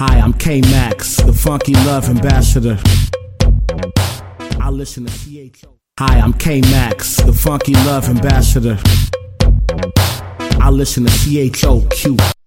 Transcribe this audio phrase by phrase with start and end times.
[0.00, 2.78] Hi, I'm K Max, the funky love ambassador.
[4.60, 5.74] I listen to CHO.
[5.98, 8.78] Hi, I'm K Max, the funky love ambassador.
[10.60, 12.37] I listen to CHOQ.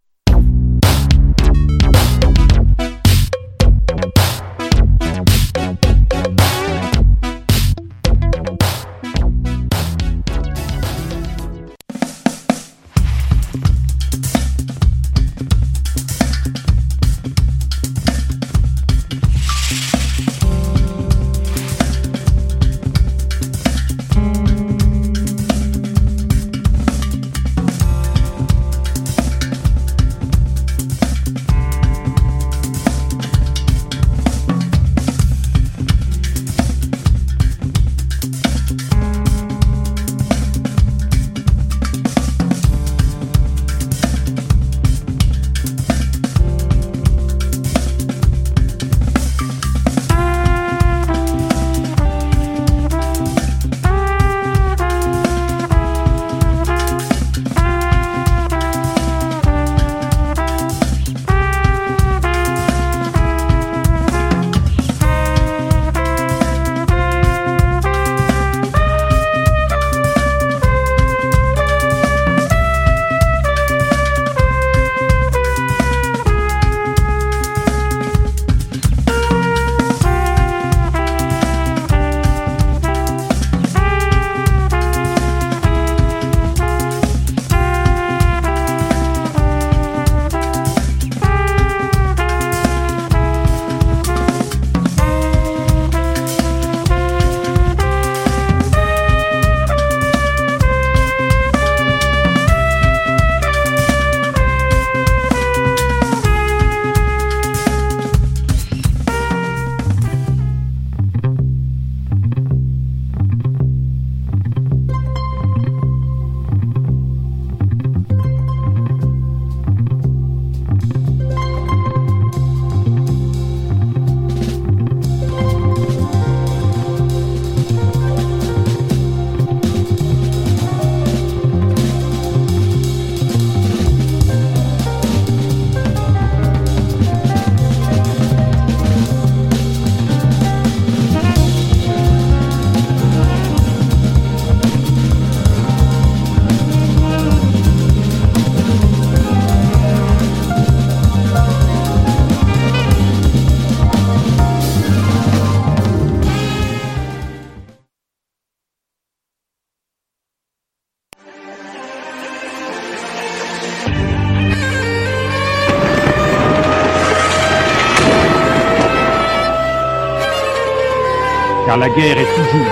[171.71, 172.67] Car la guerre est toujours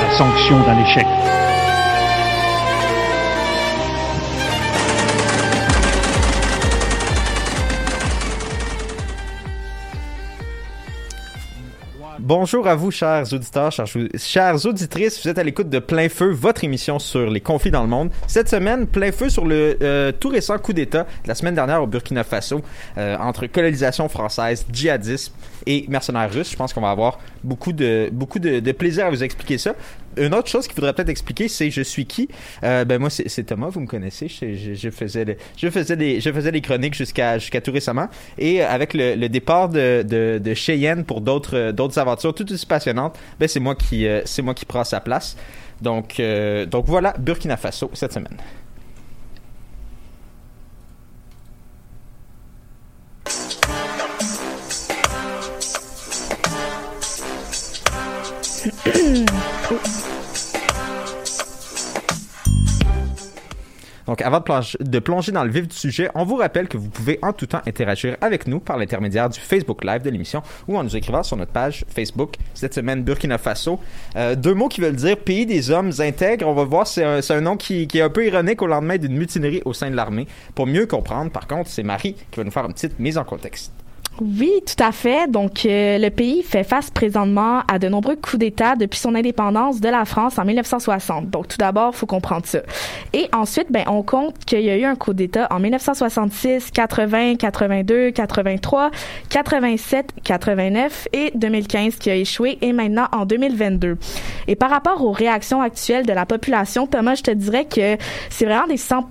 [0.00, 1.19] la sanction d'un échec.
[12.32, 15.20] Bonjour à vous, chers auditeurs, chers, auditrices.
[15.20, 18.10] Vous êtes à l'écoute de Plein Feu, votre émission sur les conflits dans le monde.
[18.28, 21.82] Cette semaine, plein feu sur le euh, tout récent coup d'État de la semaine dernière
[21.82, 22.60] au Burkina Faso
[22.98, 25.32] euh, entre colonisation française, djihadisme
[25.66, 26.52] et mercenaires russes.
[26.52, 29.74] Je pense qu'on va avoir beaucoup de beaucoup de, de, plaisir à vous expliquer ça.
[30.16, 32.28] Une autre chose qu'il faudrait peut-être expliquer, c'est je suis qui?
[32.64, 34.28] Euh, ben moi, c'est Thomas, vous me connaissez.
[34.28, 38.08] Je, faisais je faisais des des chroniques jusqu'à jusqu'à tout récemment.
[38.38, 43.48] Et avec le, départ de, de, Cheyenne pour d'autres d'autres aventures tout aussi passionnantes, ben
[43.48, 45.36] c'est moi qui euh, c'est moi qui prends sa place.
[45.80, 48.36] Donc euh, donc voilà Burkina Faso cette semaine.
[64.10, 64.42] Donc, avant
[64.80, 67.46] de plonger, dans le vif du sujet, on vous rappelle que vous pouvez en tout
[67.46, 71.22] temps interagir avec nous par l'intermédiaire du Facebook Live de l'émission ou en nous écrivant
[71.22, 73.78] sur notre page Facebook cette semaine Burkina Faso.
[74.16, 76.48] Euh, deux mots qui veulent dire pays des hommes intègres.
[76.48, 79.62] On va voir, c'est un, nom qui, est un peu ironique au lendemain d'une mutinerie
[79.64, 80.26] au sein de l'armée.
[80.56, 83.22] Pour mieux comprendre, par contre, c'est Marie qui va nous faire une petite mise en
[83.22, 83.70] contexte.
[84.20, 85.30] Oui, tout à fait.
[85.30, 89.80] Donc, euh, le pays fait face présentement à de nombreux coups d'État depuis son indépendance
[89.80, 91.30] de la France en 1960.
[91.30, 92.58] Donc, tout d'abord, faut comprendre ça.
[93.14, 97.36] Et ensuite, ben, on compte qu'il y a eu un coup d'État en 1966, 80,
[97.36, 98.90] 82, 83,
[99.30, 103.96] 87, 89 et 2015 qui a échoué et maintenant en 2022.
[104.48, 107.96] Et par rapport aux réactions actuelles de la population, Thomas, je te dirais que
[108.28, 109.08] c'est vraiment des 100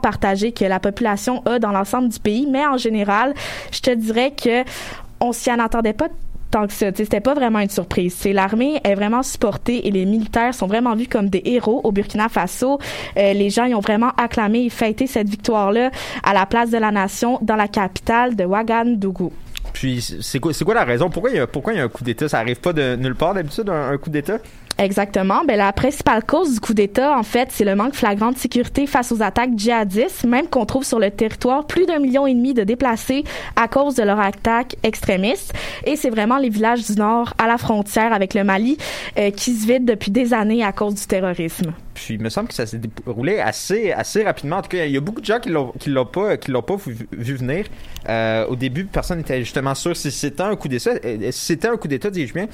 [0.00, 3.34] partagé que la population a dans l'ensemble du pays, mais en général,
[3.72, 4.64] je te dirais que
[5.20, 6.08] on s'y en attendait pas
[6.50, 6.86] tant que ça.
[6.94, 8.24] C'était pas vraiment une surprise.
[8.24, 12.28] L'armée est vraiment supportée et les militaires sont vraiment vus comme des héros au Burkina
[12.28, 12.78] Faso.
[13.16, 15.90] Euh, les gens y ont vraiment acclamé et fêté cette victoire-là
[16.22, 19.32] à la place de la nation dans la capitale de Ouagadougou.
[19.72, 21.10] Puis c'est quoi, la raison?
[21.10, 22.28] Pourquoi il y a, pourquoi il y a un coup d'État?
[22.28, 24.38] Ça arrive pas de nulle part d'habitude, un coup d'État?
[24.80, 25.42] Exactement.
[25.46, 28.86] Ben, la principale cause du coup d'État, en fait, c'est le manque flagrant de sécurité
[28.86, 32.54] face aux attaques djihadistes, même qu'on trouve sur le territoire plus d'un million et demi
[32.54, 33.24] de déplacés
[33.56, 35.52] à cause de leurs attaques extrémistes.
[35.84, 38.78] Et c'est vraiment les villages du Nord à la frontière avec le Mali
[39.18, 41.74] euh, qui se vident depuis des années à cause du terrorisme.
[42.04, 44.56] Puis il me semble que ça s'est déroulé assez, assez rapidement.
[44.56, 46.62] En tout cas, il y a beaucoup de gens qui l'ont, l'ont pas, qui l'ont
[46.62, 47.66] pas vu, venir.
[48.08, 50.92] Euh, au début, personne n'était justement sûr si c'était un coup d'État.
[51.04, 52.46] Euh, si c'était un coup d'État, dis-je bien.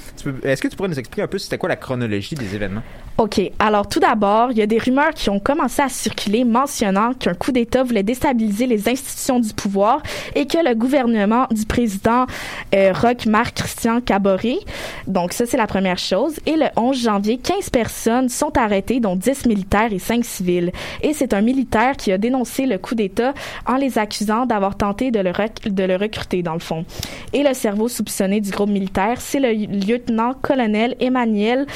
[0.42, 2.82] est-ce que tu pourrais nous expliquer un peu c'était quoi la chronologie des événements?
[3.18, 3.40] OK.
[3.58, 7.32] Alors, tout d'abord, il y a des rumeurs qui ont commencé à circuler mentionnant qu'un
[7.32, 10.02] coup d'État voulait déstabiliser les institutions du pouvoir
[10.34, 12.26] et que le gouvernement du président
[12.74, 14.58] euh, Roch Marc Christian Caboret.
[15.06, 16.34] Donc, ça, c'est la première chose.
[16.44, 20.72] Et le 11 janvier, 15 personnes sont arrêtées, dont 10 militaires et 5 civils.
[21.02, 23.34] Et c'est un militaire qui a dénoncé le coup d'État
[23.66, 25.32] en les accusant d'avoir tenté de le,
[25.68, 26.84] de le recruter, dans le fond.
[27.32, 31.66] Et le cerveau soupçonné du groupe militaire, c'est le lieutenant-colonel Emmanuel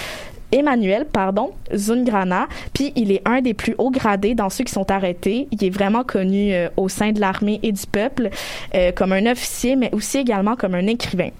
[0.52, 4.90] Emmanuel, pardon, Zungrana, puis il est un des plus hauts gradés dans ceux qui sont
[4.90, 5.46] arrêtés.
[5.52, 8.30] Il est vraiment connu euh, au sein de l'armée et du peuple
[8.74, 11.30] euh, comme un officier, mais aussi également comme un écrivain.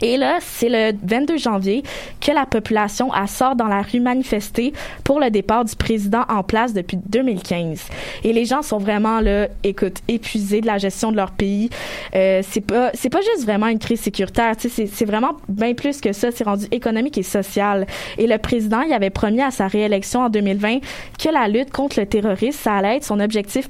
[0.00, 1.82] Et là, c'est le 22 janvier
[2.20, 4.72] que la population sort dans la rue manifester
[5.04, 7.82] pour le départ du président en place depuis 2015.
[8.24, 11.70] Et les gens sont vraiment là, écoute, épuisés de la gestion de leur pays.
[12.14, 14.56] Euh, c'est pas, c'est pas juste vraiment une crise sécuritaire.
[14.56, 16.30] Tu sais, c'est vraiment bien plus que ça.
[16.30, 17.86] C'est rendu économique et social.
[18.16, 20.78] Et le président, il avait promis à sa réélection en 2020
[21.18, 23.68] que la lutte contre le terrorisme, ça allait être son objectif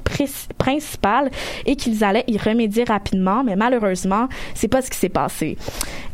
[0.59, 1.31] principal
[1.67, 3.43] et qu'ils allaient y remédier rapidement.
[3.45, 5.57] Mais malheureusement, c'est pas ce qui s'est passé.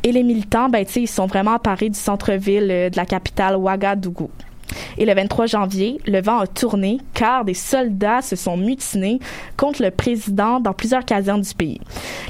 [0.07, 4.31] Et les militants, ben, ils sont vraiment parés du centre-ville euh, de la capitale Ouagadougou.
[4.99, 9.19] Et le 23 janvier, le vent a tourné car des soldats se sont mutinés
[9.57, 11.81] contre le président dans plusieurs casernes du pays.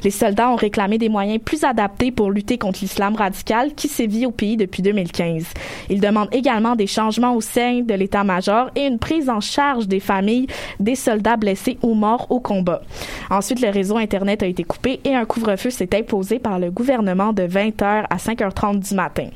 [0.02, 4.26] Les soldats ont réclamé des moyens plus adaptés pour lutter contre l'islam radical qui sévit
[4.26, 5.44] au pays depuis 2015.
[5.90, 10.00] Ils demandent également des changements au sein de l'état-major et une prise en charge des
[10.00, 10.46] familles
[10.80, 12.82] des soldats blessés ou morts au combat.
[13.30, 17.32] Ensuite, le réseau Internet a été coupé et un couvre-feu s'est imposé par le gouvernement
[17.32, 19.28] de 20h à 5h30 du matin.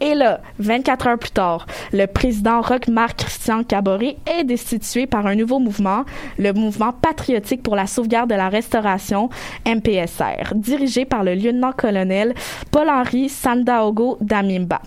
[0.00, 5.34] Et là, 24 heures plus tard, le président Roch-Marc Christian Caboret est destitué par un
[5.34, 6.04] nouveau mouvement,
[6.38, 9.28] le mouvement patriotique pour la sauvegarde de la restauration,
[9.66, 12.34] MPSR, dirigé par le lieutenant-colonel
[12.70, 14.80] Paul-Henri Sandaogo Damimba.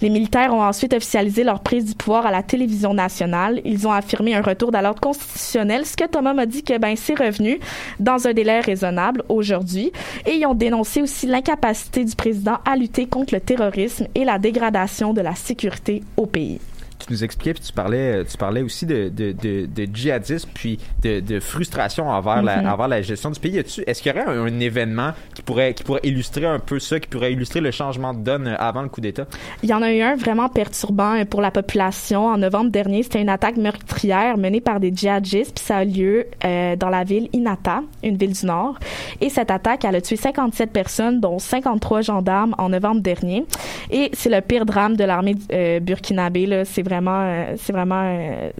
[0.00, 3.60] Les militaires ont ensuite officialisé leur prise du pouvoir à la télévision nationale.
[3.64, 6.94] Ils ont affirmé un retour dans l'ordre constitutionnel, ce que Thomas m'a dit que ben
[6.96, 7.58] c'est revenu
[8.00, 9.92] dans un délai raisonnable aujourd'hui.
[10.26, 14.38] Et ils ont dénoncé aussi l'incapacité du président à lutter contre le terrorisme et la
[14.38, 16.60] dégradation de la sécurité au pays
[16.98, 20.78] tu nous expliquais, puis tu parlais, tu parlais aussi de, de, de, de djihadisme, puis
[21.02, 23.58] de, de frustration envers, la, envers la gestion du pays.
[23.58, 27.08] Est-ce qu'il y aurait un, événement qui pourrait, qui pourrait illustrer un peu ça, qui
[27.08, 29.26] pourrait illustrer le changement de donne avant le coup d'État?
[29.62, 32.26] Il y en a eu un vraiment perturbant pour la population.
[32.26, 36.26] En novembre dernier, c'était une attaque meurtrière menée par des djihadistes, puis ça a lieu
[36.44, 38.78] euh, dans la ville Inata, une ville du Nord.
[39.20, 43.44] Et cette attaque, elle a tué 57 personnes, dont 53 gendarmes en novembre dernier.
[43.90, 46.62] Et c'est le pire drame de l'armée euh, burkinabé.
[46.64, 48.50] C'est vraiment, euh, c'est vraiment euh,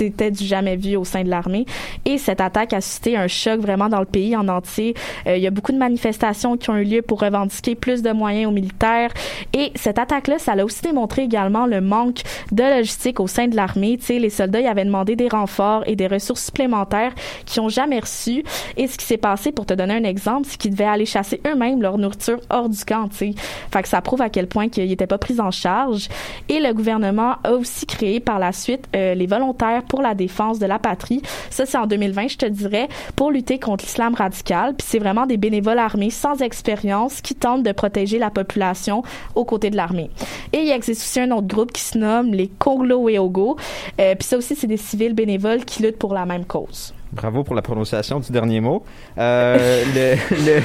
[0.00, 1.66] c'était du jamais vu au sein de l'armée.
[2.06, 4.94] Et cette attaque a suscité un choc vraiment dans le pays en entier.
[5.26, 8.10] Euh, il y a beaucoup de manifestations qui ont eu lieu pour revendiquer plus de
[8.10, 9.10] moyens aux militaires.
[9.52, 13.56] Et cette attaque-là, ça a aussi démontré également le manque de logistique au sein de
[13.56, 13.98] l'armée.
[13.98, 17.12] Tu sais, les soldats y avaient demandé des renforts et des ressources supplémentaires
[17.44, 18.42] qu'ils n'ont jamais reçues.
[18.78, 21.42] Et ce qui s'est passé, pour te donner un exemple, c'est qu'ils devaient aller chasser
[21.46, 23.08] eux-mêmes leur nourriture hors du camp.
[23.08, 23.34] Tu sais.
[23.70, 26.08] Fait que ça prouve à quel point qu'ils n'étaient pas pris en charge.
[26.48, 30.58] Et le gouvernement a aussi créé par la suite euh, les volontaires pour la défense
[30.58, 31.20] de la patrie.
[31.50, 34.74] Ça, c'est en 2020, je te dirais, pour lutter contre l'islam radical.
[34.74, 39.02] Puis c'est vraiment des bénévoles armés sans expérience qui tentent de protéger la population
[39.34, 40.10] aux côtés de l'armée.
[40.52, 43.56] Et il existe aussi un autre groupe qui se nomme les Konglo Weogo.
[44.00, 46.94] Euh, puis ça aussi, c'est des civils bénévoles qui luttent pour la même cause.
[47.12, 48.84] Bravo pour la prononciation du dernier mot.
[49.18, 50.60] Euh, le,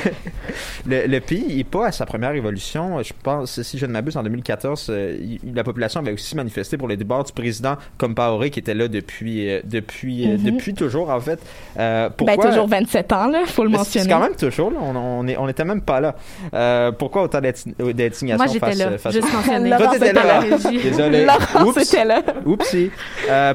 [0.85, 3.01] le, le, pays n'est pas à sa première révolution.
[3.01, 5.17] Je pense, si je ne m'abuse, en 2014, euh,
[5.53, 9.49] la population avait aussi manifesté pour les débords du président Compaoré qui était là depuis,
[9.49, 10.43] euh, depuis, euh, Mhm.
[10.43, 11.39] depuis toujours, en fait.
[11.79, 12.49] Euh, Ben, pourquoi...
[12.49, 14.09] toujours 27 ans, là, faut le C'est mentionner.
[14.09, 14.77] quand même toujours, là.
[14.81, 16.15] On, on, est, on était même pas là.
[16.53, 18.97] Euh, pourquoi autant d'indi- d'indignation Moi, j'étais face, là.
[18.97, 19.27] face Juste.
[19.31, 20.41] Toi, t'étais là.
[20.83, 21.25] Désolé.
[21.53, 21.93] Laurence Oups.
[21.93, 22.21] était là.
[22.45, 22.91] Oupsie.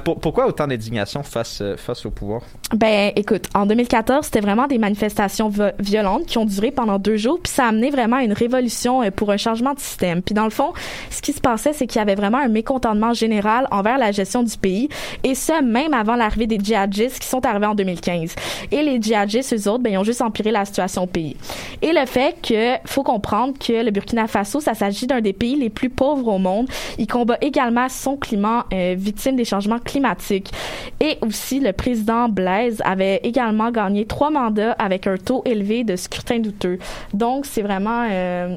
[0.05, 2.43] Pour- pourquoi autant d'indignation face, face au pouvoir?
[2.81, 7.39] Ben, écoute, en 2014, c'était vraiment des manifestations violentes qui ont duré pendant deux jours,
[7.39, 10.23] puis ça a amené vraiment à une révolution euh, pour un changement de système.
[10.23, 10.73] Puis dans le fond,
[11.11, 14.43] ce qui se passait, c'est qu'il y avait vraiment un mécontentement général envers la gestion
[14.43, 14.89] du pays,
[15.25, 18.35] et ce, même avant l'arrivée des djihadistes qui sont arrivés en 2015.
[18.73, 21.37] Et les djihadistes, eux autres, ben, ils ont juste empiré la situation au pays.
[21.83, 25.57] Et le fait que, faut comprendre que le Burkina Faso, ça s'agit d'un des pays
[25.57, 26.67] les plus pauvres au monde.
[26.97, 30.51] Il combat également son climat, euh, victime des changements climatiques.
[30.99, 35.97] Et aussi, le président Blaise avait également gagné trois mandats avec un taux élevé de
[35.97, 36.79] scrutin douteux.
[37.15, 38.57] Donc, c'est vraiment euh,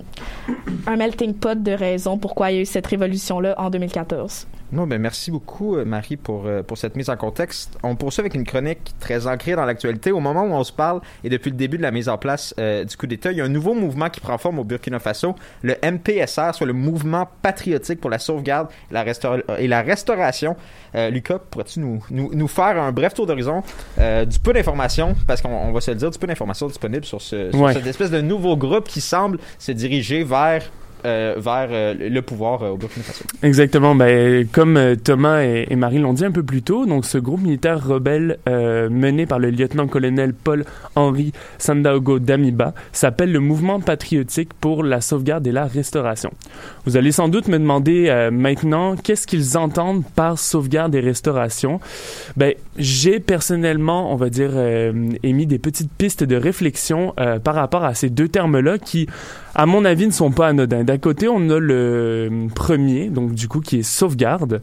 [0.88, 4.48] un melting pot de raisons pourquoi il y a eu cette révolution-là en 2014.
[4.74, 7.78] Non, ben merci beaucoup, euh, Marie, pour, euh, pour cette mise en contexte.
[7.84, 10.12] On poursuit avec une chronique très ancrée dans l'actualité.
[10.12, 12.56] Au moment où on se parle, et depuis le début de la mise en place
[12.60, 14.98] euh, du coup d'État, il y a un nouveau mouvement qui prend forme au Burkina
[14.98, 19.84] Faso, le MPSR, soit le Mouvement patriotique pour la sauvegarde et la, restaura- et la
[19.84, 20.56] restauration.
[20.96, 23.62] Euh, Lucas, pourrais-tu nous, nous, nous faire un bref tour d'horizon
[24.00, 27.06] euh, du peu d'informations, parce qu'on on va se le dire, du peu d'informations disponibles
[27.06, 27.74] sur, ce, sur Ouais.
[27.74, 30.64] cette espèce de nouveau groupe qui semble se diriger vers,
[31.06, 33.26] euh, vers euh, le pouvoir euh, au Burkina Faso.
[33.42, 33.94] Exactement.
[33.94, 37.86] Ben, comme Thomas et, Marie l'ont dit un peu plus tôt, donc ce groupe militaire
[37.86, 45.46] rebelle mené par le lieutenant-colonel Paul-Henri Sandaogo Damiba s'appelle le Mouvement patriotique pour la sauvegarde
[45.46, 46.32] et la restauration.
[46.86, 51.80] Vous allez sans doute me demander maintenant qu'est-ce qu'ils entendent par sauvegarde et restauration?
[52.38, 54.52] Ben, j'ai personnellement, on va dire,
[55.24, 59.08] émis des petites pistes de réflexion par rapport à ces deux termes-là qui,
[59.56, 60.84] à mon avis, ne sont pas anodins.
[60.84, 64.62] D'un côté, on a le premier, donc du coup, qui est sauvegarde.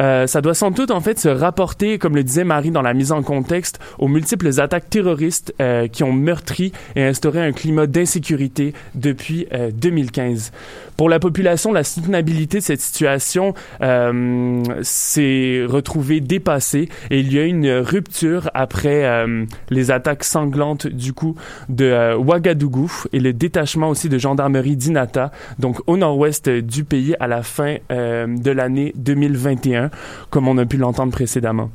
[0.00, 2.94] Euh, ça doit sans doute, en fait, se rapporter, comme le disait Marie dans la
[2.94, 7.86] mise en contexte, aux multiples attaques terroristes euh, qui ont meurtri et instauré un climat
[7.86, 10.52] d'insécurité depuis euh, 2015.
[10.96, 17.38] Pour la population, la soutenabilité de cette situation euh, s'est retrouvée dépassée et il y
[17.40, 21.34] a une rupture après euh, les attaques sanglantes du coup
[21.68, 27.14] de euh, Ouagadougou et le détachement aussi de gendarmerie d'Inata, donc au nord-ouest du pays
[27.20, 29.90] à la fin euh, de l'année 2021,
[30.30, 31.70] comme on a pu l'entendre précédemment.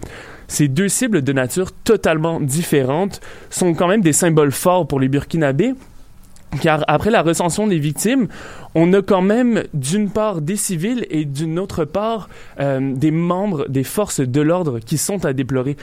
[0.47, 5.07] Ces deux cibles de nature totalement différentes sont quand même des symboles forts pour les
[5.07, 5.75] Burkinabés,
[6.61, 8.27] car après la recension des victimes,
[8.73, 12.29] on a quand même d'une part des civils et d'une autre part
[12.59, 15.77] euh, des membres des forces de l'ordre qui sont à déplorer.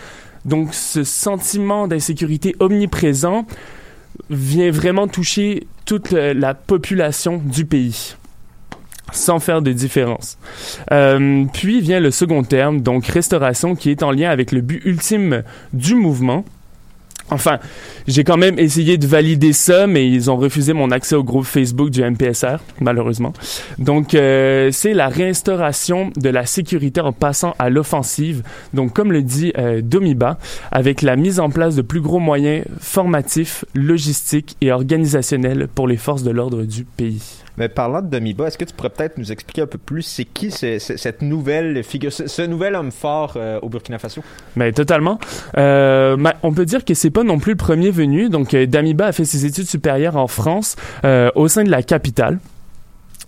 [0.45, 3.47] Donc ce sentiment d'insécurité omniprésent
[4.31, 8.17] vient vraiment toucher toute la population du pays
[9.13, 10.39] sans faire de différence.
[10.93, 14.83] Euh, puis vient le second terme, donc restauration, qui est en lien avec le but
[14.85, 15.43] ultime
[15.73, 16.45] du mouvement.
[17.31, 17.59] Enfin,
[18.07, 21.45] j'ai quand même essayé de valider ça, mais ils ont refusé mon accès au groupe
[21.45, 23.33] Facebook du MPSR, malheureusement.
[23.79, 28.43] Donc, euh, c'est la réinstauration de la sécurité en passant à l'offensive.
[28.75, 30.39] Donc, comme le dit euh, Domiba,
[30.71, 35.97] avec la mise en place de plus gros moyens formatifs, logistiques et organisationnels pour les
[35.97, 37.23] forces de l'ordre du pays.
[37.59, 40.27] Mais parlant de Demiba, est-ce que tu pourrais peut-être nous expliquer un peu plus c'est
[40.27, 44.23] qui ce- ce- cette nouvelle figure, ce, ce nouvel homme fort euh, au Burkina Faso?
[44.57, 45.19] Mais totalement.
[45.57, 48.29] Euh, ma- on peut dire que c'est pas non plus le premier venu.
[48.29, 51.83] Donc, euh, Damiba a fait ses études supérieures en France, euh, au sein de la
[51.83, 52.41] capitale.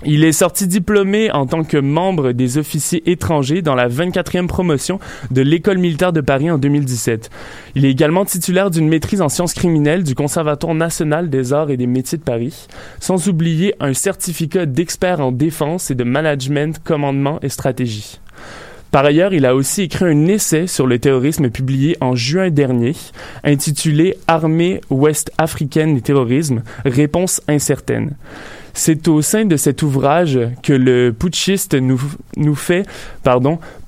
[0.05, 5.01] Il est sorti diplômé en tant que membre des officiers étrangers dans la 24e promotion
[5.31, 7.31] de l'École militaire de Paris en 2017.
[7.77, 11.79] Il est également titulaire d'une maîtrise en sciences criminelles du Conservatoire national des arts et
[11.79, 12.69] des métiers de Paris,
[13.01, 18.21] sans oublier un certificat d'expert en défense et de management, commandement et stratégie.
[18.91, 22.95] Par ailleurs, il a aussi écrit un essai sur le terrorisme publié en juin dernier,
[23.45, 28.13] intitulé Armée ouest africaine et terrorisme, réponse incertaine.
[28.75, 32.85] C'est au sein de cet ouvrage que le putschiste nous, fait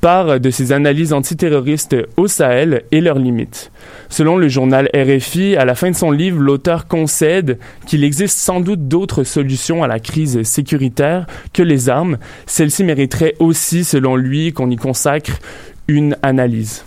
[0.01, 3.71] part de ses analyses antiterroristes au Sahel et leurs limites.
[4.09, 8.61] Selon le journal RFI, à la fin de son livre, l'auteur concède qu'il existe sans
[8.61, 12.19] doute d'autres solutions à la crise sécuritaire que les armes.
[12.47, 15.39] Celle-ci mériterait aussi, selon lui, qu'on y consacre
[15.89, 16.85] une analyse.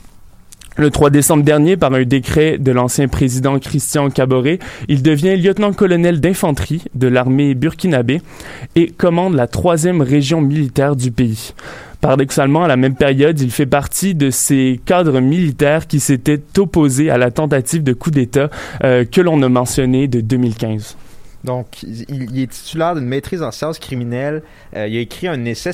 [0.75, 6.19] Le 3 décembre dernier, par un décret de l'ancien président Christian Caboret, il devient lieutenant-colonel
[6.19, 8.21] d'infanterie de l'armée burkinabé
[8.75, 11.53] et commande la troisième région militaire du pays.
[12.01, 17.11] Paradoxalement, à la même période, il fait partie de ces cadres militaires qui s'étaient opposés
[17.11, 18.49] à la tentative de coup d'État
[18.83, 20.97] euh, que l'on a mentionné de 2015.
[21.43, 24.43] Donc, il, est titulaire d'une maîtrise en sciences criminelles.
[24.77, 25.71] Euh, il a écrit un essai.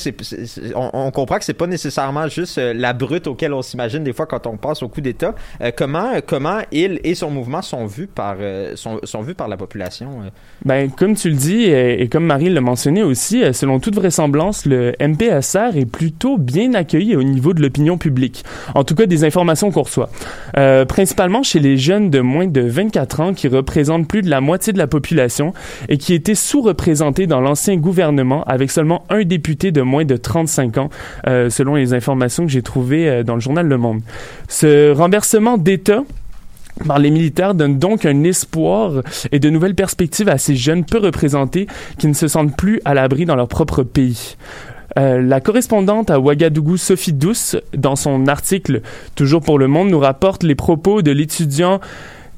[0.75, 4.25] on, comprend que c'est pas nécessairement juste euh, la brute auquel on s'imagine des fois
[4.25, 5.35] quand on passe au coup d'État.
[5.61, 8.38] Euh, comment, comment il et son mouvement sont vus par,
[8.75, 10.31] sont, sont, vus par la population?
[10.65, 14.93] Ben, comme tu le dis, et, comme Marie l'a mentionné aussi, selon toute vraisemblance, le
[14.99, 18.43] MPSR est plutôt bien accueilli au niveau de l'opinion publique.
[18.73, 20.09] En tout cas, des informations qu'on reçoit.
[20.88, 24.73] principalement chez les jeunes de moins de 24 ans qui représentent plus de la moitié
[24.73, 25.53] de la population
[25.87, 30.77] et qui était sous-représenté dans l'ancien gouvernement avec seulement un député de moins de 35
[30.77, 30.89] ans,
[31.27, 34.01] euh, selon les informations que j'ai trouvées euh, dans le journal Le Monde.
[34.47, 36.03] Ce renversement d'État
[36.87, 40.97] par les militaires donne donc un espoir et de nouvelles perspectives à ces jeunes peu
[40.97, 44.37] représentés qui ne se sentent plus à l'abri dans leur propre pays.
[44.97, 48.81] Euh, la correspondante à Ouagadougou, Sophie Douce, dans son article
[49.15, 51.79] Toujours pour le Monde, nous rapporte les propos de l'étudiant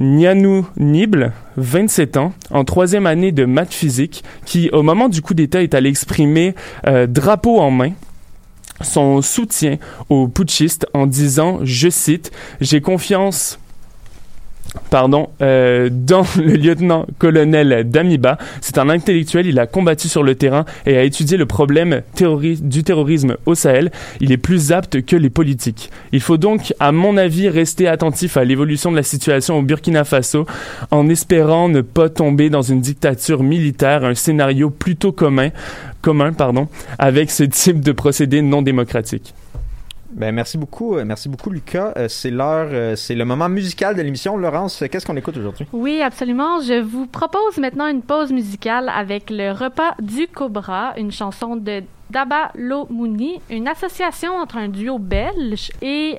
[0.02, 5.36] Nianou Nible, 27 ans, en troisième année de maths physique, qui, au moment du coup
[5.36, 6.56] d'État, est allé exprimer
[6.88, 7.92] euh, drapeau en main
[8.82, 9.78] son soutien
[10.10, 13.60] aux putschistes en disant, je cite, J'ai confiance
[14.90, 18.38] pardon, euh, dans le lieutenant-colonel Damiba.
[18.62, 22.84] C'est un intellectuel, il a combattu sur le terrain et a étudié le problème du
[22.84, 23.92] terrorisme au Sahel.
[24.20, 25.90] Il est plus apte que les politiques.
[26.12, 30.04] Il faut donc, à mon avis, rester attentif à l'évolution de la situation au Burkina
[30.04, 30.46] Faso
[30.92, 35.50] en espérant ne pas tomber dans une dictature militaire, un scénario plutôt commun,
[36.02, 36.68] commun pardon,
[37.00, 39.34] avec ce type de procédé non démocratique.
[40.14, 41.94] Ben, merci beaucoup, euh, merci beaucoup Lucas.
[41.96, 44.36] Euh, c'est l'heure, euh, c'est le moment musical de l'émission.
[44.38, 45.66] Laurence, qu'est-ce qu'on écoute aujourd'hui?
[45.72, 46.60] Oui, absolument.
[46.60, 51.84] Je vous propose maintenant une pause musicale avec le repas du Cobra, une chanson de
[52.10, 56.18] Daba Lomouni, une association entre un duo belge et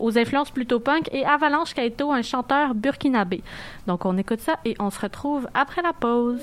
[0.00, 3.42] aux influences plutôt punk et Avalanche Kaito, un chanteur burkinabé.
[3.86, 6.42] Donc on écoute ça et on se retrouve après la pause.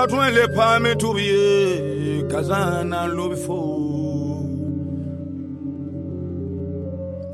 [0.00, 3.58] katwele phame thubiye kazana lobifo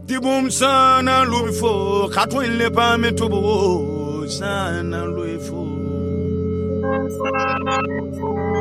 [0.06, 5.76] dibumsana lobifo katwele phame thubo sana le katwele
[7.18, 8.56] phame thubo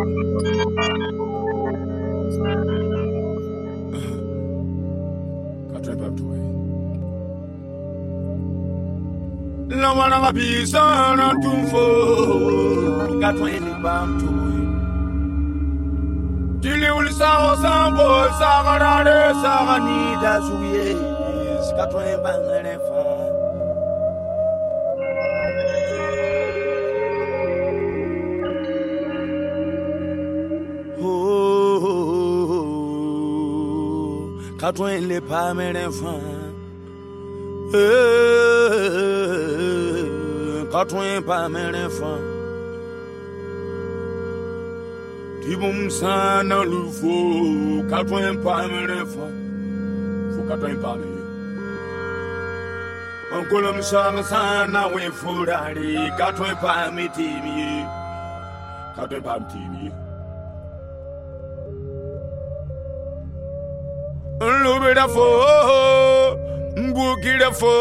[9.81, 12.74] lawana mabisa na tumfo
[13.25, 14.65] ngapha elibam tubuyi
[16.61, 18.07] Diliuli sango sango
[18.39, 20.87] sagarare saganida suye
[21.65, 23.03] skatwa ebangere fa.
[31.01, 32.67] Oh, oh, oh.
[34.59, 36.53] Katwen le pa mere fan
[37.73, 37.89] eh,
[40.73, 42.34] Katwen pa mere fan
[45.55, 47.15] Ibom sana lufo
[47.89, 49.27] katwa empamerefa
[50.35, 51.05] fo katwa empame
[53.35, 57.85] Ankola msana sana we furari katwa empame timi.
[58.95, 59.91] Katwa empame timi.
[64.63, 65.27] Lubira fo
[66.77, 67.71] mbukira fo.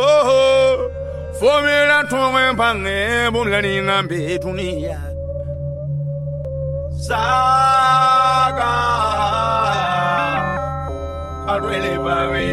[1.38, 5.00] Fo mira tuwe mpange bumlani ngambe dunia
[7.06, 8.72] saga
[11.46, 12.46] Karwele bawe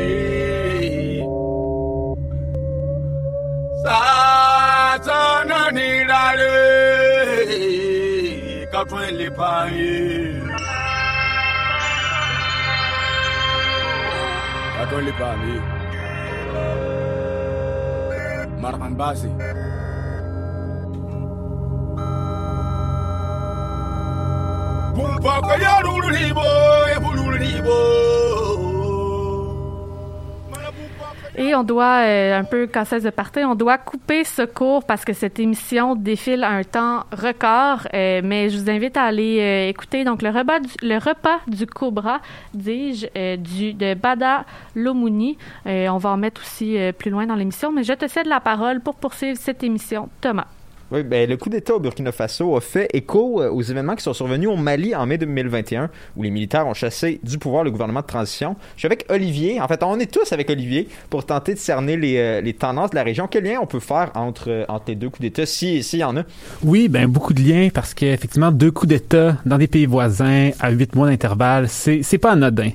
[3.84, 6.56] Satana nirare
[8.72, 9.92] Karwele bawe
[14.76, 15.54] Karwele bawe
[18.62, 19.30] Marhan Basi
[31.38, 35.06] Et on doit, euh, un peu casseuse de partie, on doit couper ce cours parce
[35.06, 37.88] que cette émission défile un temps record.
[37.94, 42.20] euh, mais je vous invite à aller euh, écouter donc le repas du, Cobra,
[42.54, 43.08] dis-je,
[43.74, 45.38] de Bada Lomuni.
[45.68, 48.40] Euh, on va en mettre aussi plus loin dans l'émission, mais je te cède la
[48.40, 50.10] parole pour poursuivre cette émission.
[50.20, 50.48] Thomas.
[50.92, 54.04] Oui, ben, le coup d'État au Burkina Faso a fait écho euh, aux événements qui
[54.04, 57.72] sont survenus au Mali en mai 2021, où les militaires ont chassé du pouvoir le
[57.72, 58.58] gouvernement de transition.
[58.76, 61.96] Je suis avec Olivier, en fait, on est tous avec Olivier pour tenter de cerner
[61.96, 63.28] les, euh, tendances de la région.
[63.32, 66.04] Quel lien on peut faire entre, euh, entre les deux coups d'État, si s'il y
[66.04, 66.24] en a?
[66.64, 70.72] Oui, ben beaucoup de liens parce qu'effectivement, deux coups d'État dans des pays voisins à
[70.72, 72.72] huit mois d'intervalle, c'est c'est pas anodin.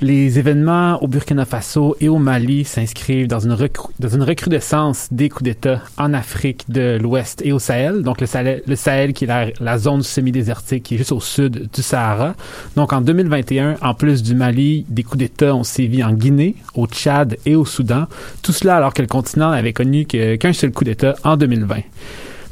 [0.00, 5.06] Les événements au Burkina Faso et au Mali s'inscrivent dans une recru- dans une recrudescence
[5.12, 8.02] des coups d'État en Afrique de l'Ouest et au Sahel.
[8.02, 11.82] Donc le Sahel, le qui est la, zone semi-désertique qui est juste au sud du
[11.82, 12.34] Sahara.
[12.76, 16.86] Donc en 2021, en plus du Mali, des coups d'État ont sévi en Guinée, au
[16.86, 18.06] Tchad et au Soudan.
[18.42, 21.76] Tout cela alors que le continent n'avait connu qu'un seul coup d'État en 2020.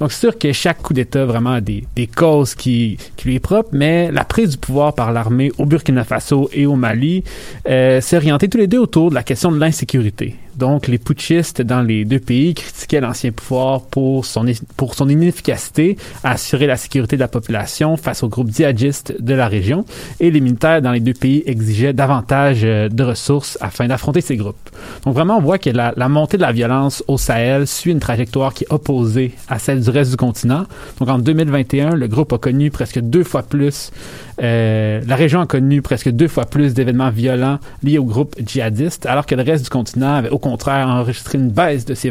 [0.01, 3.35] Donc, c'est sûr que chaque coup d'État vraiment a des, des causes qui, qui lui
[3.35, 7.25] est propre, mais la prise du pouvoir par l'armée au Burkina Faso et au Mali
[7.69, 10.37] euh, s'est orientée tous les deux autour de la question de l'insécurité.
[10.59, 14.45] Donc, les putschistes dans les deux pays critiquaient l'ancien pouvoir pour son,
[14.77, 19.35] pour son inefficacité à assurer la sécurité de la population face aux groupes djihadistes de
[19.35, 19.85] la région,
[20.19, 24.37] et les militaires dans les deux pays exigeaient davantage euh, de ressources afin d'affronter ces
[24.37, 24.57] groupes.
[25.05, 28.01] Donc, vraiment, on voit que la, la montée de la violence au Sahel suit une
[28.01, 30.65] trajectoire qui est opposée à celle du reste du continent.
[30.99, 33.93] Donc, en 2021, le groupe a connu presque deux fois plus,
[34.41, 39.07] euh, la région a connu presque deux fois plus d'événements violents liés au groupe djihadiste,
[39.07, 42.11] alors que le reste du continent avait au contraire enregistré une baisse de ces,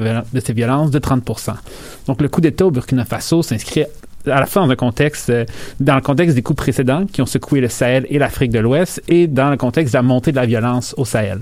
[0.54, 1.54] violences de 30%
[2.08, 3.86] Donc, le coup d'État au Burkina Faso s'inscrit
[4.26, 5.46] à la fois dans un contexte, euh,
[5.80, 9.02] dans le contexte des coups précédents qui ont secoué le Sahel et l'Afrique de l'Ouest,
[9.08, 11.40] et dans le contexte de la montée de la violence au Sahel.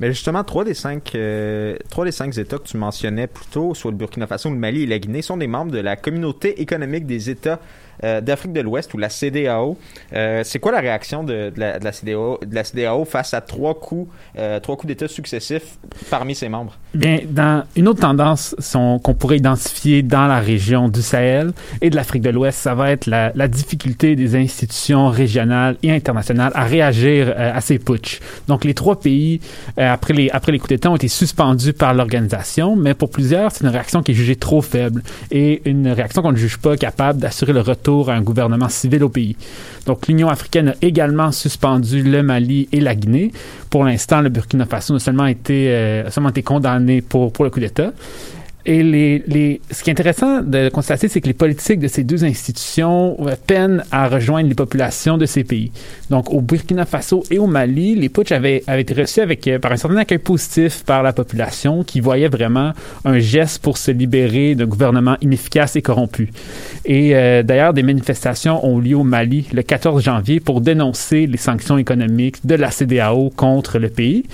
[0.00, 3.74] Mais justement, trois des cinq, euh, trois des cinq États que tu mentionnais plus tôt,
[3.74, 6.60] soit le Burkina Faso, le Mali et la Guinée, sont des membres de la communauté
[6.60, 7.60] économique des États
[8.02, 9.76] d'Afrique de l'Ouest ou la CDAO.
[10.12, 14.88] Euh, c'est quoi la réaction de, la, CDAO, face à trois coups, euh, trois coups
[14.88, 15.78] d'État successifs
[16.10, 16.78] parmi ses membres?
[16.94, 22.22] Bien, une autre tendance qu'on pourrait identifier dans la région du Sahel et de l'Afrique
[22.22, 27.52] de l'Ouest, ça va être la, difficulté des institutions régionales et internationales à réagir euh,
[27.54, 28.20] à ces putschs.
[28.48, 29.40] Donc, les trois pays,
[29.78, 33.52] euh, après, les, après les coups d'État, ont été suspendus par l'organisation, mais pour plusieurs,
[33.52, 36.76] c'est une réaction qui est jugée trop faible et une réaction qu'on ne juge pas
[36.76, 39.36] capable d'assurer le retour à un gouvernement civil au pays.
[39.86, 43.32] Donc, l'Union africaine a également suspendu le Mali et la Guinée.
[43.70, 47.44] Pour l'instant, le Burkina Faso a seulement été, euh, a seulement été condamné pour, pour
[47.44, 47.92] le coup d'État.
[48.64, 52.04] Et les, les, ce qui est intéressant de constater, c'est que les politiques de ces
[52.04, 55.72] deux institutions euh, peinent à rejoindre les populations de ces pays.
[56.10, 59.58] Donc, au Burkina Faso et au Mali, les putsch avaient, avaient été reçus avec, euh,
[59.58, 62.72] par un certain accueil positif par la population qui voyait vraiment
[63.04, 66.30] un geste pour se libérer d'un gouvernement inefficace et corrompu.
[66.84, 71.36] Et euh, d'ailleurs, des manifestations ont lieu au Mali le 14 janvier pour dénoncer les
[71.36, 74.24] sanctions économiques de la CDAO contre le pays.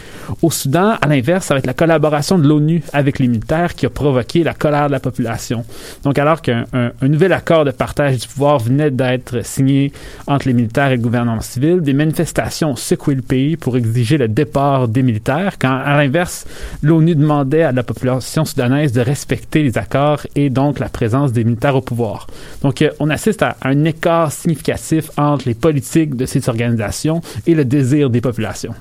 [0.43, 3.87] Au Soudan, à l'inverse, ça va être la collaboration de l'ONU avec les militaires qui
[3.87, 5.65] a provoqué la colère de la population.
[6.05, 9.93] Donc, alors qu'un un, un nouvel accord de partage du pouvoir venait d'être signé
[10.27, 14.29] entre les militaires et le gouvernement civil, des manifestations secoué le pays pour exiger le
[14.29, 16.47] départ des militaires, quand, à l'inverse,
[16.83, 21.45] l'ONU demandait à la population soudanaise de respecter les accords et donc la présence des
[21.45, 22.27] militaires au pouvoir.
[22.63, 27.55] Donc, euh, on assiste à un écart significatif entre les politiques de ces organisations et
[27.55, 28.75] le désir des populations.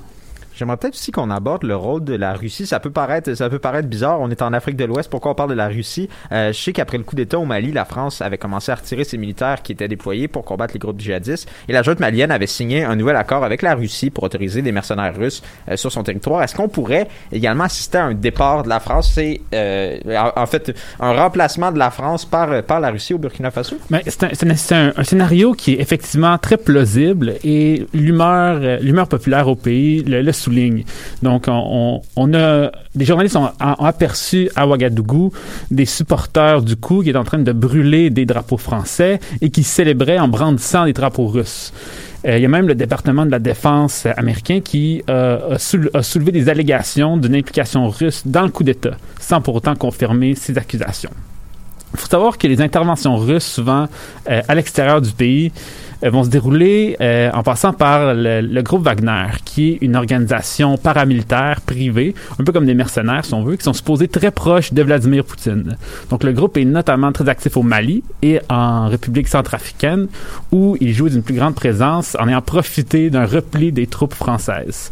[0.57, 2.65] J'aimerais peut-être aussi qu'on aborde le rôle de la Russie.
[2.65, 4.19] Ça peut paraître, ça peut paraître bizarre.
[4.19, 5.09] On est en Afrique de l'Ouest.
[5.09, 6.09] Pourquoi on parle de la Russie?
[6.31, 9.03] Euh, Je sais qu'après le coup d'État au Mali, la France avait commencé à retirer
[9.03, 11.47] ses militaires qui étaient déployés pour combattre les groupes djihadistes.
[11.69, 14.71] Et la junte malienne avait signé un nouvel accord avec la Russie pour autoriser des
[14.71, 16.41] mercenaires russes euh, sur son territoire.
[16.43, 19.11] Est-ce qu'on pourrait également assister à un départ de la France?
[19.13, 19.97] C'est euh,
[20.35, 23.77] en, fait un remplacement de la France par par la Russie au Burkina Faso?
[24.05, 29.47] C'est un, un- un scénario qui est effectivement très plausible et l'humeur, euh, l'humeur populaire
[29.47, 30.31] au pays le, le
[31.21, 35.31] Donc, on, a des journalistes ont, aperçu à Ouagadougou
[35.71, 39.63] des supporters du coup qui est en train de brûler des drapeaux français et qui
[39.63, 41.73] célébraient en brandissant des drapeaux russes.
[42.25, 45.57] Euh, il y a même le département de la défense américain qui euh,
[45.93, 50.35] a soulevé des allégations d'une implication russe dans le coup d'État, sans pour autant confirmer
[50.35, 51.11] ces accusations.
[51.93, 53.87] Il faut savoir que les interventions russes, souvent
[54.29, 55.51] euh, à l'extérieur du pays,
[56.03, 59.95] euh, vont se dérouler euh, en passant par le, le, groupe Wagner, qui est une
[59.95, 64.31] organisation paramilitaire privée, un peu comme des mercenaires, si on veut, qui sont supposés très
[64.31, 65.77] proches de Vladimir Poutine.
[66.09, 70.07] Donc le groupe est notamment très actif au Mali et en République centrafricaine,
[70.51, 74.91] où il joue d'une plus grande présence en ayant profité d'un repli des troupes françaises.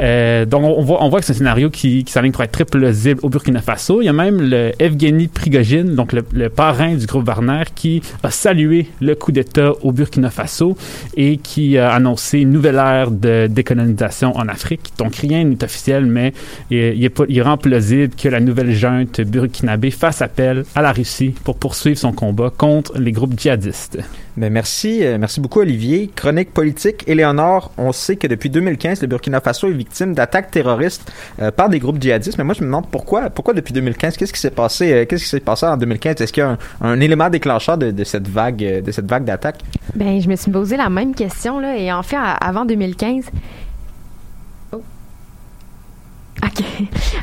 [0.00, 2.52] Euh, donc, on voit, on voit que c'est un scénario qui, qui s'aligne pour être
[2.52, 4.00] très plausible au Burkina Faso.
[4.00, 8.30] Il y a même le Evgeny Prigogine, donc le, parrain du groupe Wagner, qui a
[8.30, 10.76] salué le coup d'État au Burkina Faso
[11.16, 14.92] et qui a annoncé une nouvelle ère de décolonisation en Afrique.
[14.98, 16.32] Donc, rien n'est officiel, mais
[16.70, 20.92] il, il, est, il rend plausible que la nouvelle junte burkinabé fasse appel à la
[20.92, 23.98] Russie pour poursuivre son combat contre les groupes djihadistes.
[24.38, 26.10] Ben merci, euh, merci beaucoup Olivier.
[26.14, 31.10] Chronique politique, Éléonore, on sait que depuis 2015, le Burkina Faso est victime d'attaques terroristes
[31.40, 32.38] euh, par des groupes djihadistes.
[32.38, 35.30] Mais moi, je me demande pourquoi, depuis 2015, qu'est-ce qui s'est passé, euh, qu'est-ce qui
[35.30, 38.90] s'est passé en 2015 Est-ce qu'il y a un, élément déclencheur de, cette vague, de
[38.92, 39.60] cette vague d'attaques?
[39.94, 43.24] Ben, je me suis posé la même question là, et en fait, avant 2015.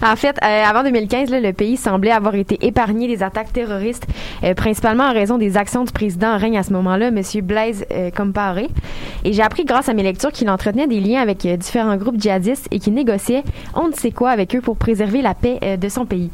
[0.01, 4.05] En fait, euh, avant 2015, là, le pays semblait avoir été épargné des attaques terroristes,
[4.43, 7.21] euh, principalement en raison des actions du président en règne à ce moment-là, M.
[7.43, 8.67] Blaise euh, Compaoré.
[9.23, 12.19] Et j'ai appris grâce à mes lectures qu'il entretenait des liens avec euh, différents groupes
[12.19, 15.89] djihadistes et qu'il négociait on ne sait quoi avec eux pour préserver la paix de
[15.89, 16.29] son pays.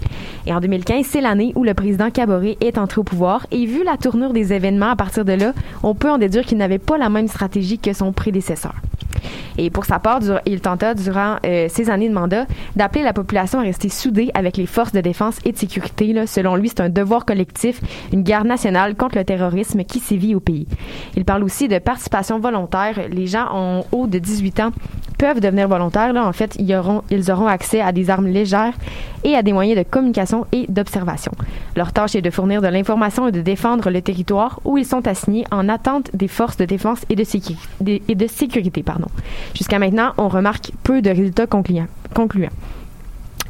[0.45, 3.47] Et en 2015, c'est l'année où le président Kaboré est entré au pouvoir.
[3.51, 6.57] Et vu la tournure des événements à partir de là, on peut en déduire qu'il
[6.57, 8.73] n'avait pas la même stratégie que son prédécesseur.
[9.57, 13.59] Et pour sa part, il tenta durant euh, ses années de mandat d'appeler la population
[13.59, 16.25] à rester soudée avec les forces de défense et de sécurité.
[16.25, 17.81] Selon lui, c'est un devoir collectif,
[18.11, 20.67] une guerre nationale contre le terrorisme qui sévit au pays.
[21.15, 22.99] Il parle aussi de participation volontaire.
[23.09, 24.71] Les gens en haut de 18 ans
[25.21, 26.13] peuvent devenir volontaires.
[26.13, 26.25] Là.
[26.25, 28.73] En fait, ils auront, ils auront accès à des armes légères
[29.23, 31.31] et à des moyens de communication et d'observation.
[31.75, 35.07] Leur tâche est de fournir de l'information et de défendre le territoire où ils sont
[35.07, 38.83] assignés en attente des forces de défense et de, et de sécurité.
[39.53, 41.85] Jusqu'à maintenant, on remarque peu de résultats concluants.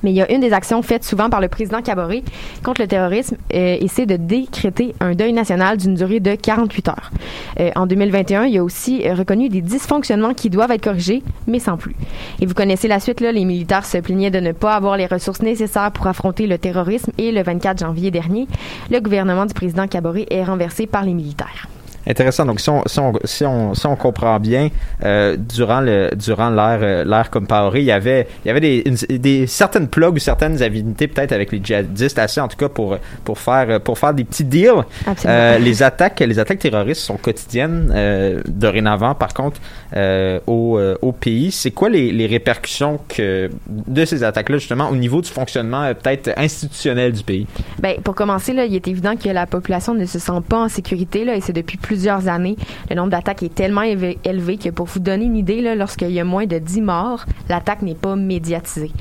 [0.04, 2.24] Mais il y a une des actions faites souvent par le président Caboret
[2.64, 6.88] contre le terrorisme euh, et c'est de décréter un deuil national d'une durée de 48
[6.90, 7.12] heures.
[7.60, 11.24] Euh, en 2021, il y a aussi euh, reconnu des dysfonctionnements qui doivent être corrigés,
[11.48, 11.96] mais sans plus.
[12.40, 15.06] Et vous connaissez la suite, là, les militaires se plaignaient de ne pas avoir les
[15.06, 18.48] ressources nécessaires pour affronter le terrorisme et le 24 janvier dernier,
[18.90, 21.68] le gouvernement du président Caboret est renversé par les militaires.
[22.08, 22.46] Intéressant.
[22.46, 24.70] Donc, si on, si on, si on, si on comprend bien,
[25.04, 28.84] euh, durant le durant l'ère l'ère comme Paori, il y avait il y avait des,
[28.86, 32.70] une, des certaines plugs ou certaines affinités peut-être avec les djihadistes assez en tout cas
[32.70, 34.84] pour pour faire pour faire des petits deals.
[35.26, 39.14] Euh, les attaques les attaques terroristes sont quotidiennes euh, dorénavant.
[39.14, 39.60] Par contre,
[39.96, 44.96] euh, au au pays, c'est quoi les, les répercussions que de ces attaques-là justement au
[44.96, 47.48] niveau du fonctionnement peut-être institutionnel du pays?
[47.80, 50.70] Ben pour commencer là, il est évident que la population ne se sent pas en
[50.70, 52.56] sécurité là et c'est depuis plus plusieurs années.
[52.90, 54.18] Le nombre d'attaques est tellement élevé,
[54.58, 57.96] que pour vous donner une idée, lorsqu'il y a moins de 10 morts, l'attaque n'est
[57.96, 58.92] pas médiatisée.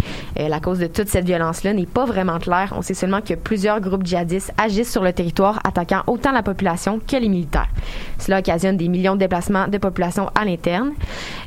[0.40, 2.74] Euh, la cause de toute cette violence-là n'est pas vraiment claire.
[2.76, 6.98] On sait seulement que plusieurs groupes djihadistes agissent sur le territoire, attaquant autant la population
[6.98, 7.68] que les militaires.
[8.18, 10.90] Cela occasionne des millions de déplacements de population à l'interne.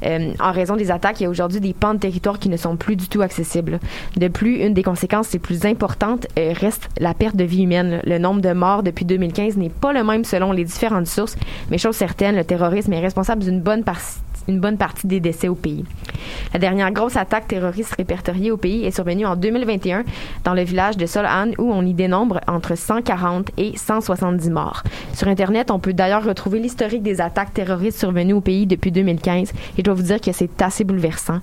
[0.06, 2.58] Euh, en raison des attaques, il y a aujourd'hui des pans de territoire qui ne
[2.58, 3.80] sont plus du tout accessibles.
[4.16, 8.00] De plus, une des conséquences les plus importantes euh, reste la perte de vie humaine.
[8.06, 11.33] Le nombre de morts depuis 2015 n'est pas le même selon les différentes sources,
[11.70, 15.48] mais chose certaine, le terrorisme est responsable d'une bonne partie une bonne partie des décès
[15.48, 15.84] au pays.
[16.54, 20.04] La dernière grosse attaque terroriste répertoriée au pays est survenue en 2021
[20.44, 24.84] dans le village de Sol'an où on y dénombre entre 140 et 170 morts.
[25.14, 29.50] Sur Internet, on peut d'ailleurs retrouver l'historique des attaques terroristes survenues au pays depuis 2015
[29.50, 31.40] et je dois vous dire que c'est assez bouleversant.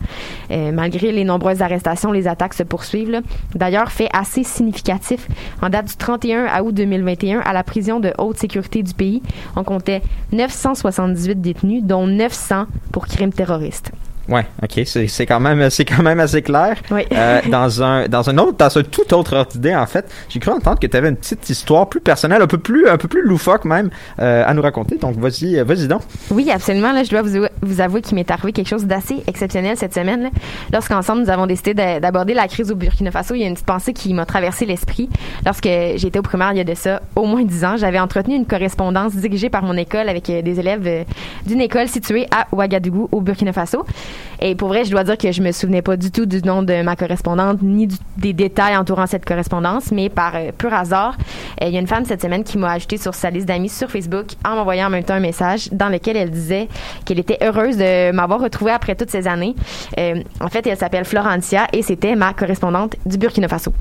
[0.51, 3.21] Euh, malgré les nombreuses arrestations, les attaques se poursuivent.
[3.55, 5.27] D'ailleurs, fait assez significatif,
[5.63, 9.23] en date du 31 août 2021 à la prison de haute sécurité du pays,
[9.57, 13.93] on comptait 978 détenus, dont 900 pour crimes terroristes.
[14.31, 16.77] Ouais, ok, c'est quand même c'est quand même assez clair.
[16.93, 17.03] Oui.
[17.13, 20.39] euh, dans un dans un autre dans un tout autre ordre d'idée en fait, j'ai
[20.39, 23.09] cru entendre que tu avais une petite histoire plus personnelle, un peu plus un peu
[23.09, 23.91] plus loufoque même
[24.21, 24.99] euh, à nous raconter.
[24.99, 26.03] Donc vas-y vas-y donc.
[26.31, 26.93] Oui, absolument.
[26.93, 30.31] Là, je dois vous, vous avouer qu'il m'est arrivé quelque chose d'assez exceptionnel cette semaine.
[30.73, 33.67] Lorsqu'ensemble nous avons décidé d'aborder la crise au Burkina Faso, il y a une petite
[33.67, 35.09] pensée qui m'a traversé l'esprit.
[35.45, 38.37] Lorsque j'étais au primaire il y a de ça au moins dix ans, j'avais entretenu
[38.37, 41.05] une correspondance dirigée par mon école avec des élèves
[41.47, 43.85] d'une école située à Ouagadougou au Burkina Faso.
[44.41, 46.63] Et pour vrai, je dois dire que je me souvenais pas du tout du nom
[46.63, 51.17] de ma correspondante ni des détails entourant cette correspondance, mais par euh, pur hasard,
[51.63, 53.69] euh, il y a une femme cette semaine qui m'a ajouté sur sa liste d'amis
[53.69, 56.69] sur Facebook en m'envoyant en même temps un message dans lequel elle disait
[57.05, 59.55] qu'elle était heureuse de m'avoir retrouvée après toutes ces années.
[59.99, 63.73] Euh, en fait, elle s'appelle Florentia et c'était ma correspondante du Burkina Faso.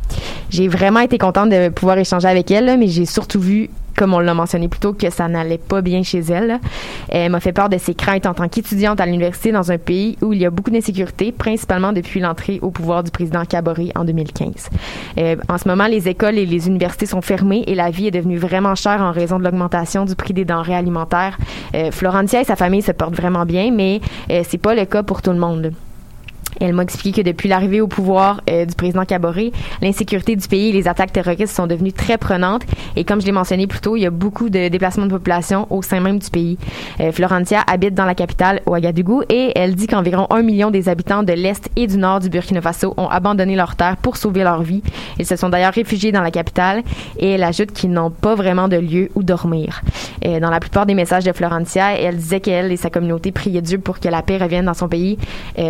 [0.49, 4.19] J'ai vraiment été contente de pouvoir échanger avec elle, mais j'ai surtout vu comme on
[4.19, 6.62] l'a mentionné plus tôt, que ça n'allait pas bien chez elle.
[7.09, 10.17] Elle m'a fait part de ses craintes en tant qu'étudiante à l'université dans un pays
[10.21, 14.05] où il y a beaucoup d'insécurité, principalement depuis l'entrée au pouvoir du président Kabore en
[14.05, 14.69] 2015.
[15.17, 18.12] Euh, en ce moment, les écoles et les universités sont fermées et la vie est
[18.12, 21.38] devenue vraiment chère en raison de l'augmentation du prix des denrées alimentaires.
[21.75, 23.99] Euh, Florentia et sa famille se portent vraiment bien, mais
[24.31, 25.73] euh, c'est pas le cas pour tout le monde.
[26.59, 30.69] Elle m'a expliqué que depuis l'arrivée au pouvoir euh, du président Caboret, l'insécurité du pays
[30.69, 32.63] et les attaques terroristes sont devenues très prenantes.
[32.95, 35.67] Et comme je l'ai mentionné plus tôt, il y a beaucoup de déplacements de population
[35.69, 36.57] au sein même du pays.
[36.99, 41.23] Euh, Florentia habite dans la capitale, Ouagadougou, et elle dit qu'environ un million des habitants
[41.23, 44.62] de l'Est et du Nord du Burkina Faso ont abandonné leurs terres pour sauver leur
[44.62, 44.83] vie.
[45.17, 46.83] Ils se sont d'ailleurs réfugiés dans la capitale
[47.17, 49.81] et elle ajoute qu'ils n'ont pas vraiment de lieu où dormir.
[50.25, 53.62] Euh, dans la plupart des messages de Florentia, elle disait qu'elle et sa communauté priaient
[53.62, 55.17] Dieu pour que la paix revienne dans son pays.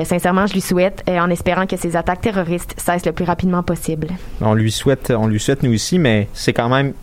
[0.04, 3.64] Sincèrement, je lui souhaite, euh, en espérant que ces attaques terroristes cessent le plus rapidement
[3.64, 4.08] possible.
[4.42, 6.94] On lui souhaite, on lui souhaite nous aussi, mais c'est quand même.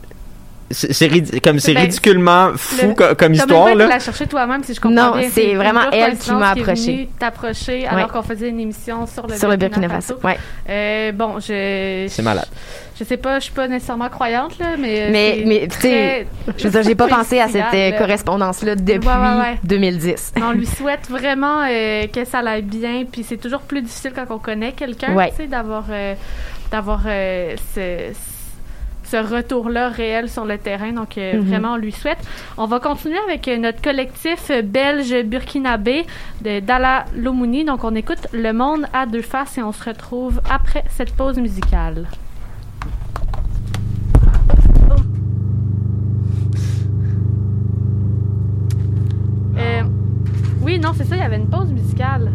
[0.70, 3.86] C'est c'est comme c'est Ben, ridiculement fou le- co- comme T'as même histoire pas là.
[3.86, 5.28] la chercher toi-même, si je comprends Non, bien.
[5.32, 7.08] c'est une vraiment elle qui m'a approché.
[7.20, 8.10] t'approcher alors Ouais.
[8.12, 10.18] qu'on faisait une émission sur le Sur le Burkina Faso.
[10.24, 10.36] Ouais.
[10.68, 12.06] Euh, bon, je.
[12.08, 12.48] C'est malade.
[12.98, 15.08] Je sais pas, je suis pas nécessairement croyante, là, mais.
[15.10, 16.26] Mais, c'est mais tu sais,
[16.58, 17.98] je veux dire, j'ai pas pensé à cette euh, spécial, là.
[17.98, 19.58] correspondance-là depuis Ouais, ouais, ouais.
[19.62, 20.32] 2010.
[20.42, 24.34] On lui souhaite vraiment euh, que ça aille bien, puis c'est toujours plus difficile quand
[24.34, 25.30] on connaît quelqu'un, Ouais.
[25.30, 26.14] tu sais, d'avoir euh,
[26.72, 28.12] d'avoir euh, ce,
[29.10, 30.92] ce retour-là réel sur le terrain.
[30.92, 31.40] Donc, euh, Mhm.
[31.48, 32.18] vraiment, on lui souhaite.
[32.58, 36.04] On va continuer avec euh, notre collectif belge burkinabé
[36.42, 37.64] de Dala Lomouni.
[37.64, 41.36] Donc, on écoute Le Monde à deux faces et on se retrouve après cette pause
[41.38, 42.06] musicale.
[49.58, 49.82] Euh,
[50.62, 52.32] oui, non, c'est ça, il y avait une pause musicale.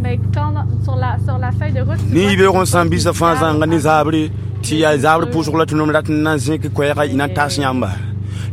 [0.00, 1.98] Mais quand, sur, la, sur la feuille de route.
[4.62, 6.38] Y be ti ya zabre pusu la tunom rat nan
[6.74, 7.90] kwera ina tas nyamba.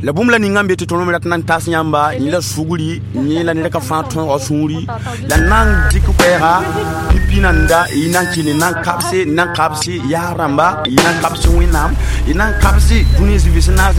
[0.01, 3.43] La bum la ni ngambe ti tunom rat nan tas nyamba ni la suguri ni
[3.43, 4.87] la ni ka osuri
[5.27, 6.61] la nan dik kwera
[7.09, 11.93] pipi nan da ina kini nan kapse nan kapse ya ramba ina kapse winam
[12.27, 13.91] ina kapse duni zivisi na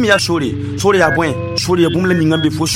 [0.00, 2.14] mi ya sori sori ya bwen sori ya bum la
[2.50, 2.66] fo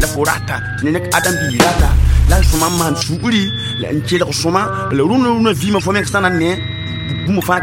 [0.00, 1.90] la forata ni nek adam rata.
[2.28, 2.44] La la
[5.70, 6.79] la fo ne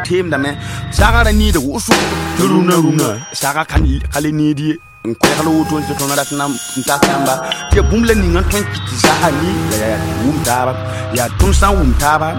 [0.07, 0.51] tem da me
[0.91, 1.93] saga da ni da wusu
[2.39, 4.69] runa runa saga kan kale ni di
[5.07, 7.33] n kwɛgl woto n tɩ tõnd rat n ta tãmba
[7.71, 10.37] tɩ yaa bũmb la ning n tõe n kɩ tɩ zasa ni la yaa wum
[10.43, 10.71] taaba
[11.15, 12.29] yaa tõnd sã n wum taaba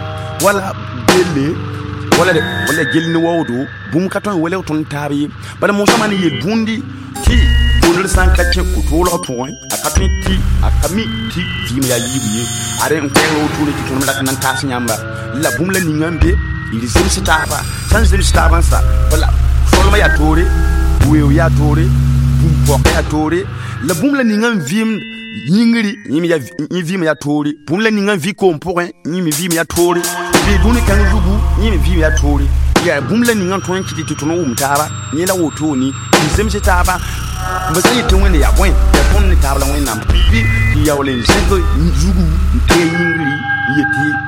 [0.44, 0.72] wala
[1.09, 1.46] gelle
[2.18, 3.57] wala de wala gel ni waodo
[3.92, 5.27] bũmb ka tõe n wele tõnd taab ye
[5.61, 6.77] bala mosãma ne yel bũndi
[7.24, 7.37] tɩ
[7.81, 10.35] bõonr sã n ka kẽ ko-toolg pʋgẽ a ka tõe tɩ
[10.66, 11.40] a ka mi tɩ
[11.72, 12.42] vɩɩm yaa yiib ye
[12.85, 14.94] ad n kwɛgl wotone tɩ tõnd rat n taas yãmba
[15.40, 16.16] la bũmb la ning n
[16.73, 17.59] d zems taaba
[17.91, 18.79] sã n zems taabã sa
[19.11, 19.29] wala
[19.73, 20.45] solma yaa toore
[21.09, 21.85] weoog yaa toore
[22.41, 23.41] bũmb pɔk yaa toore
[23.89, 24.91] la bũmb la ning n vɩɩm
[25.49, 26.39] yĩngri yẽ
[26.85, 30.01] vɩɩm yaa toore bũmb la ninga n vɩ koom pʋgẽ yẽ me vɩɩm yaa toore
[30.45, 32.45] bɩ dũni kãng zugu yẽ me vɩɩm yaa toore
[32.85, 35.35] yaa bũmb la ning n tõe n kɩt tɩ tõnd n wʋm taaba yẽ la
[35.41, 37.01] wotone tɩ zems taaba
[37.73, 40.21] ba sã n yetɩ wẽnde yaa bõe yaa tõnd ne taab la wẽnnaam bɩ
[40.77, 41.49] tɩ yaool n zẽg
[41.97, 44.28] zugu n tee yĩngri n yetɩ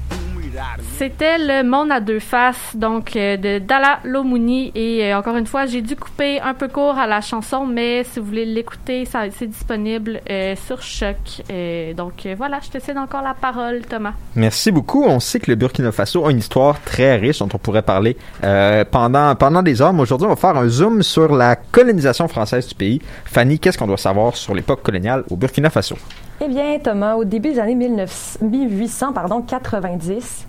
[0.97, 4.71] C'était le Monde à deux faces, donc euh, de Dala Lomouni.
[4.75, 8.03] Et euh, encore une fois, j'ai dû couper un peu court à la chanson, mais
[8.03, 11.15] si vous voulez l'écouter, ça c'est disponible euh, sur Choc.
[11.49, 14.13] Euh, donc euh, voilà, je te cède encore la parole, Thomas.
[14.35, 15.03] Merci beaucoup.
[15.05, 18.17] On sait que le Burkina Faso a une histoire très riche dont on pourrait parler
[18.43, 19.93] euh, pendant, pendant des heures.
[19.93, 23.01] Mais aujourd'hui, on va faire un zoom sur la colonisation française du pays.
[23.25, 25.95] Fanny, qu'est-ce qu'on doit savoir sur l'époque coloniale au Burkina Faso?
[26.43, 30.47] Eh bien, Thomas, au début des années 19 1800, pardon, 90,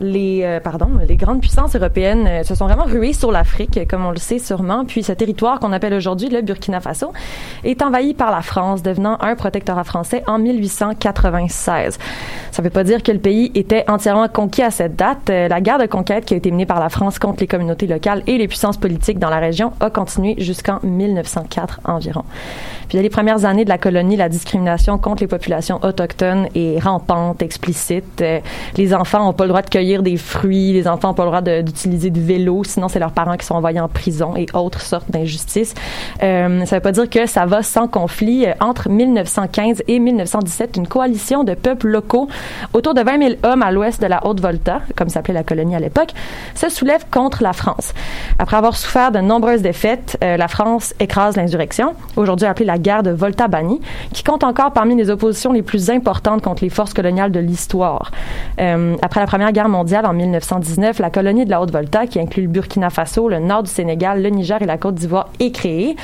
[0.00, 4.04] les, euh, pardon, les grandes puissances européennes euh, se sont vraiment ruées sur l'Afrique, comme
[4.04, 4.84] on le sait sûrement.
[4.84, 7.12] Puis ce territoire qu'on appelle aujourd'hui le Burkina Faso
[7.64, 11.98] est envahi par la France, devenant un protectorat français en 1896.
[12.50, 15.28] Ça ne veut pas dire que le pays était entièrement conquis à cette date.
[15.28, 17.86] Euh, la guerre de conquête qui a été menée par la France contre les communautés
[17.86, 22.24] locales et les puissances politiques dans la région a continué jusqu'en 1904 environ.
[22.88, 26.80] Puis dès les premières années de la colonie, la discrimination contre les populations autochtones est
[26.80, 28.20] rampante, explicite.
[28.20, 28.40] Euh,
[28.76, 31.28] les enfants n'ont pas le droit de cueillir des fruits, les enfants n'ont pas le
[31.30, 34.46] droit de- d'utiliser du vélo, sinon c'est leurs parents qui sont envoyés en prison et
[34.54, 35.74] autres sortes d'injustices.
[36.22, 38.46] Euh, ça veut pas dire que ça va sans conflit.
[38.46, 42.28] Euh, Entre 1915 et 1917, une coalition de peuples locaux,
[42.72, 45.80] autour de 20 000 hommes à l'ouest de la Haute-Volta, comme s'appelait la colonie à
[45.80, 46.12] l'époque,
[46.54, 47.92] se soulève contre la France.
[48.38, 53.02] Après avoir souffert de nombreuses défaites, euh, la France écrase l'insurrection, aujourd'hui appelée la guerre
[53.02, 53.80] de Volta-Bani,
[54.12, 58.10] qui compte encore parmi les oppositions les plus importantes contre les forces coloniales de l'histoire.
[58.58, 62.48] Après la Première Guerre mondiale en 1919, la colonie de la Haute-Volta, qui inclut le
[62.48, 65.96] Burkina Faso, le nord du Sénégal, le Niger et la Côte d'Ivoire, est créée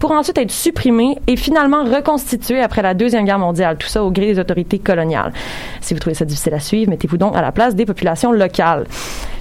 [0.00, 4.10] pour ensuite être supprimée et finalement reconstituée après la Deuxième Guerre mondiale, tout ça au
[4.10, 5.32] gré des autorités coloniales.
[5.80, 8.86] Si vous trouvez ça difficile à suivre, mettez-vous donc à la place des populations locales.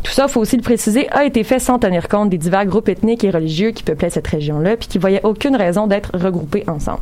[0.03, 2.87] Tout ça, faut aussi le préciser, a été fait sans tenir compte des divers groupes
[2.87, 7.01] ethniques et religieux qui peuplaient cette région-là, puis qui voyaient aucune raison d'être regroupés ensemble.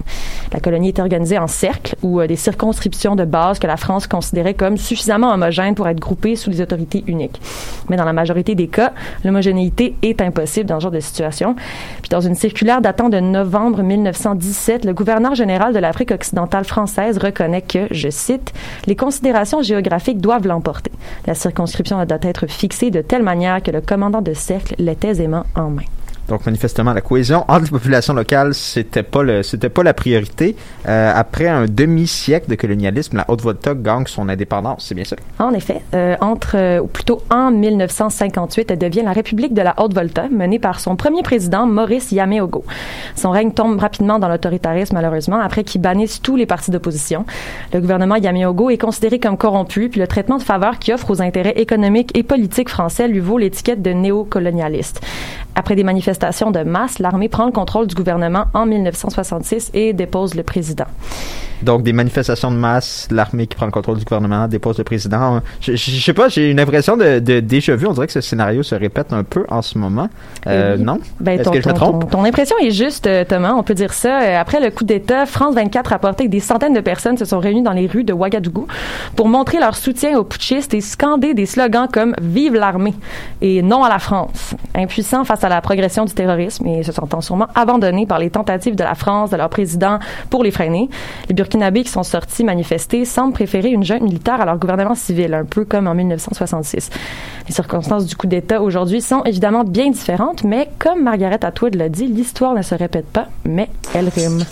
[0.52, 4.08] La colonie est organisée en cercles ou euh, des circonscriptions de base que la France
[4.08, 7.40] considérait comme suffisamment homogènes pour être groupées sous des autorités uniques.
[7.90, 8.94] Mais dans la majorité des cas,
[9.24, 11.56] l'homogénéité est impossible dans ce genre de situation.
[12.02, 17.18] Puis dans une circulaire datant de novembre 1917, le gouverneur général de l'Afrique occidentale française
[17.18, 18.54] reconnaît que, je cite,
[18.88, 20.92] les considérations géographiques doivent l'emporter.
[21.26, 25.46] La circonscription doit être fixée de telle manière que le commandant de cercle l'ait aisément
[25.56, 25.84] en main.
[26.28, 30.56] Donc manifestement, la cohésion entre les populations locales, c'était pas le, c'était pas la priorité.
[30.88, 35.16] Euh, après un demi-siècle de colonialisme, la Haute-Volta gagne son indépendance, c'est bien ça?
[35.40, 39.74] En effet, euh, entre, euh, ou plutôt en 1958, elle devient la République de la
[39.78, 42.66] Haute-Volta, menée par son premier président, Maurice Yameogo.
[43.16, 47.26] Son règne tombe rapidement dans l'autoritarisme, malheureusement, après qu'il bannisse tous les partis d'opposition.
[47.74, 51.22] Le gouvernement Yameogo est considéré comme corrompu, puis le traitement de faveur qu'il offre aux
[51.22, 55.02] intérêts économiques et politiques français lui vaut l'étiquette de néocolonialiste.
[55.56, 60.36] Après des manifestations de masse, l'armée prend le contrôle du gouvernement en 1966 et dépose
[60.36, 60.86] le président.
[61.64, 65.42] Donc des manifestations de masse, l'armée qui prend le contrôle du gouvernement, dépose le président.
[65.60, 67.88] Je, je, je sais pas, j'ai une impression de, de déjà vu.
[67.88, 70.08] On dirait que ce scénario se répète un peu en ce moment.
[70.46, 70.84] Euh, Oui.
[70.84, 71.00] Non?
[71.20, 72.02] Ben, Est-ce que je me trompe?
[72.12, 73.54] ton- ton impression est juste, euh, Thomas.
[73.58, 74.22] On peut dire ça.
[74.22, 77.40] Euh, Après le coup d'État, France 24 rapportait que des centaines de personnes se sont
[77.40, 78.68] réunies dans les rues de Ouagadougou
[79.16, 82.94] pour montrer leur soutien aux putschistes et scander des slogans comme Vive l'armée
[83.42, 84.54] et Non à la France.
[84.76, 88.76] Impuissants face à la progression du terrorisme et se sentant sûrement abandonnés par les tentatives
[88.76, 90.00] de la France, de leur président
[90.30, 90.90] pour les freiner,
[91.28, 95.34] les Burkinabés qui sont sortis manifester semblent préférer une junte militaire à leur gouvernement civil,
[95.34, 96.90] un peu comme en 1966.
[97.48, 101.90] Les circonstances du coup d'État aujourd'hui sont évidemment bien différentes, mais comme Margaret Atwood l'a
[101.90, 104.44] dit, l'histoire ne se répète pas, mais elle rime.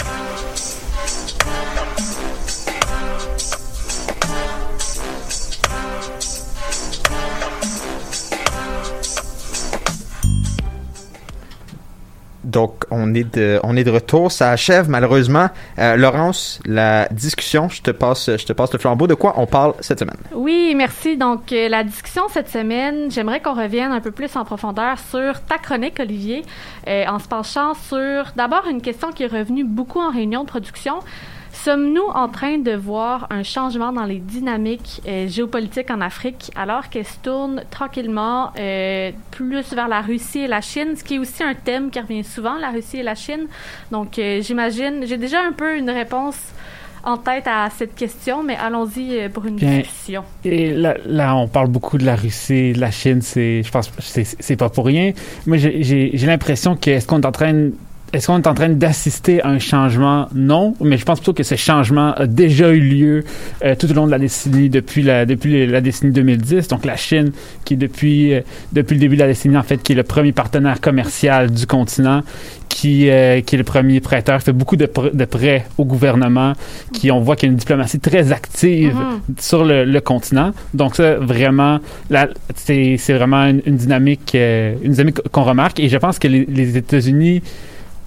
[12.46, 14.32] Donc, on est de, on est de retour.
[14.32, 15.50] Ça achève malheureusement.
[15.80, 19.08] Euh, Laurence, la discussion, je te passe, je te passe le flambeau.
[19.08, 20.18] De quoi on parle cette semaine?
[20.34, 21.18] Oui, merci.
[21.18, 25.42] Donc, euh, la discussion cette semaine, j'aimerais qu'on revienne un peu plus en profondeur sur
[25.42, 26.44] ta chronique, Olivier,
[26.88, 30.48] euh, en se penchant sur d'abord une question qui est revenue beaucoup en réunion de
[30.48, 31.00] production.
[31.66, 36.90] Sommes-nous en train de voir un changement dans les dynamiques euh, géopolitiques en Afrique alors
[36.90, 41.18] qu'elle se tourne tranquillement euh, plus vers la Russie et la Chine, ce qui est
[41.18, 43.48] aussi un thème qui revient souvent, la Russie et la Chine?
[43.90, 46.38] Donc, euh, j'imagine, j'ai déjà un peu une réponse
[47.04, 49.80] en tête à cette question, mais allons-y pour une Bien.
[49.80, 50.24] discussion.
[50.44, 53.24] Et là, là, on parle beaucoup de la Russie, de la Chine.
[53.24, 55.14] C'est, je pense, que c'est, c'est pas pour rien.
[55.48, 57.74] Moi, j'ai, j'ai, j'ai l'impression que est-ce qu'on est en train, de-
[58.16, 60.28] est-ce qu'on est en train d'assister à un changement?
[60.34, 63.24] Non, mais je pense plutôt que ce changement a déjà eu lieu
[63.64, 66.68] euh, tout au long de la décennie depuis la depuis la décennie 2010.
[66.70, 67.32] Donc la Chine,
[67.66, 68.42] qui est depuis euh,
[68.74, 71.68] depuis le début de la décennie en fait, qui est le premier partenaire commercial du
[71.68, 72.22] continent,
[72.70, 76.54] qui euh, qui est le premier prêteur, fait beaucoup de, pr- de prêts au gouvernement,
[76.94, 79.36] qui on voit qu'il y a une diplomatie très active Mhm.
[79.40, 80.52] sur le, le continent.
[80.74, 81.80] Donc ça, vraiment,
[82.56, 85.80] c'est vraiment une, une dynamique, une dynamique qu'on remarque.
[85.80, 87.42] Et je pense que les, les États-Unis,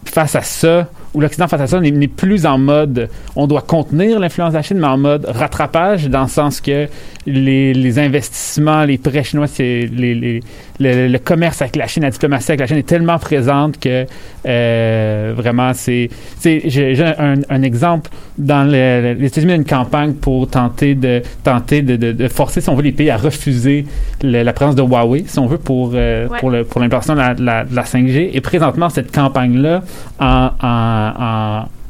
[0.05, 4.19] face à ça, où l'Occident face à ça n'est plus en mode on doit contenir
[4.21, 6.87] l'influence de la Chine, mais en mode rattrapage, dans le sens que
[7.27, 10.41] les, les investissements, les prêts chinois, c'est les, les-
[10.81, 14.07] le, le commerce avec la Chine, la diplomatie avec la Chine est tellement présente que
[14.47, 16.09] euh, vraiment c'est
[16.45, 20.95] j'ai un, un exemple dans le- les États-Unis il y a une campagne pour tenter
[20.95, 23.87] de tenter de, de- de forcer si on veut les pays à refuser
[24.23, 26.39] le- la présence de Huawei si on veut pour euh, Ouais.
[26.65, 29.83] pour l'implantation de la, de la- de la 5G et présentement cette campagne là
[30.21, 30.98] en, en,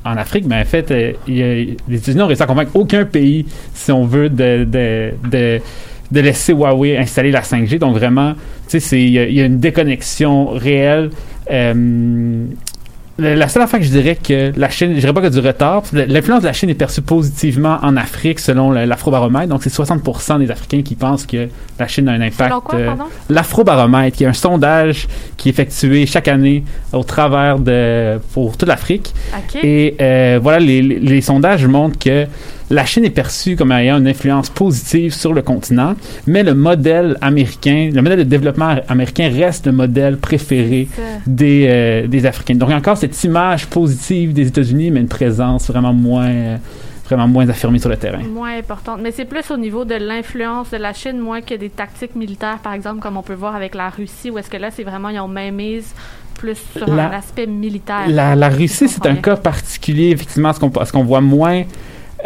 [0.04, 3.92] en Afrique, mais en fait, euh, les États-Unis ont réussi à convaincre aucun pays, si
[3.92, 5.60] on veut, de,
[6.12, 7.78] laisser Huawei installer la 5G.
[7.78, 8.34] Donc vraiment,
[8.72, 11.10] il y a une déconnexion réelle.
[11.50, 12.46] Euh,
[13.18, 15.82] la seule affaire que je dirais que la Chine, je dirais pas que du retard,
[15.92, 19.48] l'influence de la Chine est perçue positivement en Afrique selon l'Afrobaromètre.
[19.48, 21.48] Donc c'est 60% des Africains qui pensent que
[21.78, 22.50] la Chine a un impact.
[22.74, 22.86] Euh?
[23.28, 28.68] L'Afrobaromètre, qui est un sondage qui est effectué chaque année au travers de pour toute
[28.68, 29.12] l'Afrique.
[29.36, 29.64] OK.
[29.64, 32.26] Et euh, voilà, les, les- les sondages montrent que
[32.70, 35.94] la Chine est perçue comme ayant une influence positive sur le continent,
[36.26, 40.88] mais le modèle américain, le modèle de développement américain reste le modèle préféré
[41.26, 42.54] des, euh, des Africains.
[42.56, 46.56] Donc, encore cette image positive des États-Unis, mais une présence vraiment moins, euh,
[47.06, 48.18] vraiment moins affirmée sur le terrain.
[48.18, 49.00] Moins importante.
[49.02, 52.58] Mais c'est plus au niveau de l'influence de la Chine, moins que des tactiques militaires,
[52.62, 55.08] par exemple, comme on peut voir avec la Russie, où est-ce que là, c'est vraiment,
[55.08, 55.94] ils ont même mise
[56.38, 58.06] plus sur La- un aspect militaire.
[58.08, 61.64] La, Russie, c'est un cas particulier, effectivement, ce qu'on qu'on voit moins.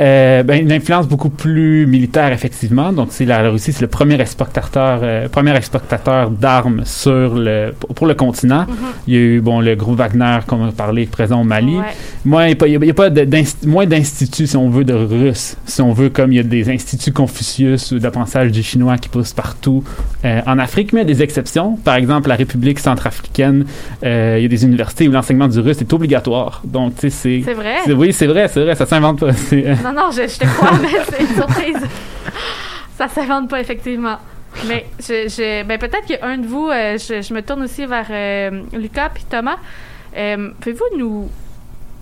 [0.01, 2.93] Euh, ben, une influence beaucoup plus militaire, effectivement.
[2.93, 7.75] Donc, c'est la, la Russie, c'est le premier exportateur, euh, premier exportateur d'armes sur le
[7.95, 8.63] pour, le continent.
[8.69, 8.75] Mhm.
[9.07, 11.77] Il y a eu bon le groupe Wagner, comme on a parlé, présent au Mali.
[11.77, 11.83] Ouais.
[12.25, 13.11] Moi, il n'y a a- pas
[13.67, 15.57] moins d'instituts, si on veut, de Russes.
[15.67, 19.09] Si on veut, comme il y a des instituts Confucius ou d'apprentissage du chinois qui
[19.09, 19.85] poussent partout
[20.25, 21.77] euh, en Afrique, mais il y a des exceptions.
[21.77, 23.67] Par exemple, la République centrafricaine,
[24.05, 26.63] euh, il y a des universités où l'enseignement du russe est obligatoire.
[26.65, 27.43] Donc, tu sais, c'est...
[27.45, 27.77] C'est vrai?
[27.95, 29.33] Oui, c'est vrai, c'est vrai, ça s'invente pas.
[29.83, 31.87] Non, non, je, te crois, mais c'est une surprise.
[32.97, 34.19] Ça s'invente pas, effectivement.
[34.67, 38.07] Mais je, je- ben, peut-être qu'un de vous, euh, je, je me tourne aussi vers
[38.11, 39.57] euh, Lucas puis Thomas.
[40.17, 41.31] Euh, Pouvez-vous nous.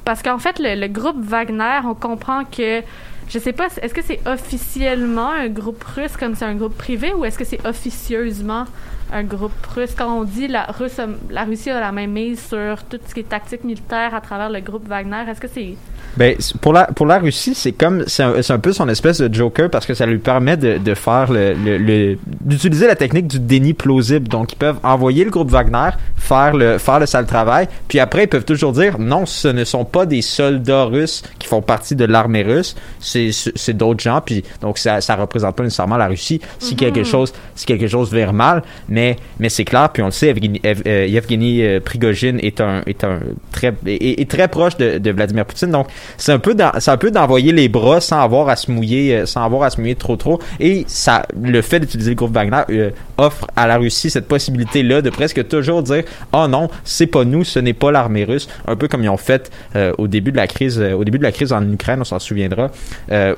[0.05, 2.83] Parce qu'en fait, le, le groupe Wagner, on comprend que.
[3.28, 7.12] Je sais pas, est-ce que c'est officiellement un groupe russe comme c'est un groupe privé
[7.14, 8.64] ou est-ce que c'est officieusement
[9.12, 9.94] un groupe russe?
[9.96, 13.14] Quand on dit la, Russe a- la Russie a la même mise sur tout ce
[13.14, 15.74] qui est tactique militaire à travers le groupe Wagner, est-ce que c'est.
[16.16, 19.20] Ben, pour la, pour la Russie, c'est comme, c'est un, c'est un peu son espèce
[19.20, 22.96] de joker parce que ça lui permet de, de faire le, le, le- d'utiliser la
[22.96, 24.26] technique du déni plausible.
[24.28, 28.24] Donc, ils peuvent envoyer le groupe Wagner faire le, faire le sale travail, puis après,
[28.24, 31.96] ils peuvent toujours dire non, ce ne sont pas des soldats russes qui font partie
[31.96, 36.06] de l'armée russe, c'est, c'est d'autres gens, puis donc ça, ça représente pas nécessairement la
[36.08, 38.99] Russie si quelque chose, si quelque chose vire mal, mais,
[39.38, 42.82] mais c'est clair, puis on le sait, Evgeny, Ev- euh, Yevgeny euh, Prigogine est un,
[42.86, 43.20] est un
[43.53, 45.86] très, est, est très proche de, de Vladimir Poutine, donc
[46.16, 49.26] c'est un peu c'est un peu d'envoyer les bras sans avoir à se mouiller euh,
[49.26, 50.40] sans avoir à se mouiller trop trop.
[50.59, 54.82] Et ça le fait d'utiliser le groupe Wagner euh, offre à la Russie cette possibilité
[54.82, 58.48] là de presque toujours dire oh non c'est pas nous ce n'est pas l'armée russe
[58.66, 61.22] un peu comme ils ont fait euh, au début de la crise au début de
[61.24, 62.70] la crise en Ukraine on s'en souviendra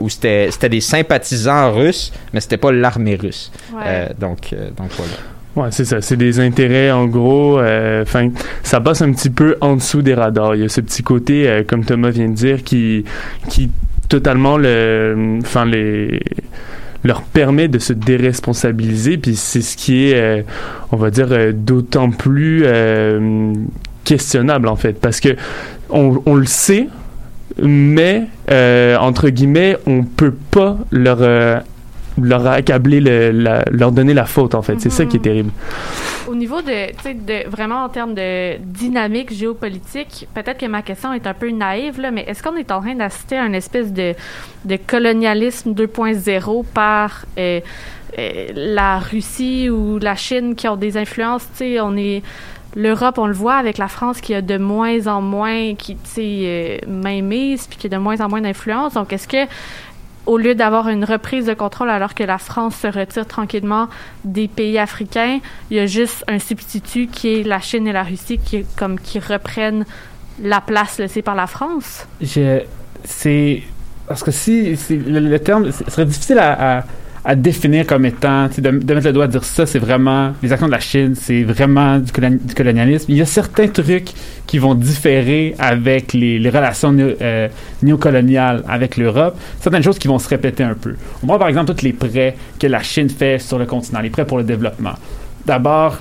[0.01, 3.51] où c'était c'était des sympathisants russes mais c'était pas l'armée russe.
[3.75, 4.09] Ouais.
[4.19, 5.13] Donc donc voilà
[5.55, 6.01] Ouais, c'est ça.
[6.01, 7.59] C'est des intérêts, en gros.
[7.59, 8.31] euh, Enfin,
[8.63, 10.55] ça passe un petit peu en dessous des radars.
[10.57, 13.05] Il y a ce petit côté, euh, comme Thomas vient de dire, qui,
[13.49, 13.71] qui
[14.09, 16.21] totalement le, enfin les
[17.05, 19.19] leur permet de se déresponsabiliser.
[19.19, 20.43] Puis c'est ce qui est, euh,
[20.93, 23.53] on va dire, euh, d'autant plus euh,
[24.05, 25.31] questionnable en fait, parce que
[25.91, 26.89] on, le sait,
[27.63, 31.59] mais euh, entre guillemets, on peut pas leur euh,
[32.27, 34.81] leur accabler, le- la- leur donner la faute, en fait.
[34.81, 35.51] C'est ça qui est terrible.
[36.29, 36.93] Au niveau de,
[37.27, 42.01] de vraiment en termes de dynamique géopolitique, peut-être que ma question est un peu naïve,
[42.01, 44.15] là, mais est-ce qu'on est en train d'assister à une espèce de,
[44.65, 47.61] de colonialisme 2.0 par euh,
[48.19, 52.23] euh, la Russie ou la Chine qui ont des influences, tu sais, on est
[52.75, 56.01] l'Europe, on le voit avec la France qui a de moins en moins, qui, tu
[56.05, 58.95] sais, euh, mainmise, puis qui a de moins en moins d'influence.
[58.95, 59.45] Donc, est-ce que
[60.27, 63.89] au lieu d'avoir une reprise de contrôle alors que la France se retire tranquillement
[64.25, 68.03] des pays africains, il y a juste un substitut qui est la Chine et la
[68.03, 69.85] Russie qui, comme, qui reprennent
[70.43, 72.07] la place laissée par la France.
[72.21, 72.61] je,
[73.05, 73.63] c'est
[74.07, 76.85] parce que si, si le, terme ce serait difficile à,
[77.25, 80.67] à définir comme étant de, mettre le doigt à dire ça c'est vraiment les actions
[80.67, 83.07] de la Chine c'est vraiment du, coloni- du colonialisme.
[83.09, 84.11] Il y a certains trucs
[84.47, 87.49] qui vont différer avec les, relations néo- euh,
[87.83, 89.39] néocoloniales avec l'Europe.
[89.61, 90.95] Certaines choses qui vont se répéter un peu.
[91.23, 94.11] On voit par exemple tous les prêts que la Chine fait sur le continent les
[94.11, 94.95] prêts pour le développement.
[95.47, 95.99] D'abord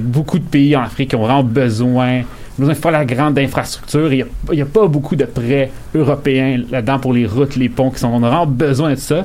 [0.00, 2.22] beaucoup de pays en Afrique ont vraiment besoin
[2.56, 4.12] besoin flagrant d'infrastructures.
[4.12, 7.98] Il n'y a, pas beaucoup de prêts européens là-dedans pour les routes, les ponts qui
[7.98, 8.08] sont.
[8.08, 9.24] On a vraiment besoin de ça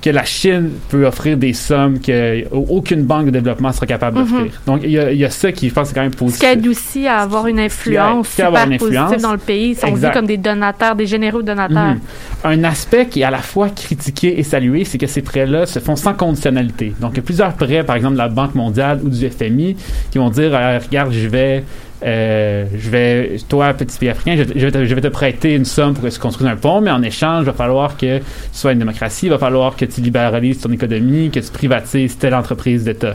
[0.00, 4.24] que la Chine peut offrir des sommes qu'aucune banque de développement sera capable Mhm.
[4.24, 4.60] d'offrir.
[4.66, 6.16] Donc, il y, a, il y a ça qui, je pense, est quand même Ce
[6.16, 6.40] positif.
[6.40, 9.04] qui aide aussi à avoir une influence qui super une influence.
[9.06, 9.70] positive dans le pays.
[9.70, 11.94] Ils sont vus comme des donateurs, des généreux donateurs.
[11.94, 12.00] Mhm.
[12.44, 15.80] Un aspect qui est à la fois critiqué et salué, c'est que ces prêts-là se
[15.80, 16.94] font sans conditionnalité.
[17.00, 19.76] Donc, il y a plusieurs prêts, par exemple de la Banque mondiale ou du FMI,
[20.10, 21.64] qui vont dire euh, Regarde, je vais.
[22.04, 25.54] Euh, je vais, toi, petit pays africain, je, je vais te, je vais te prêter
[25.54, 28.18] une somme pour que tu construises un pont, mais en échange, il va falloir que
[28.18, 32.16] tu sois une démocratie, il va falloir que tu libéralises ton économie, que tu privatises
[32.18, 33.14] telle entreprise d'État.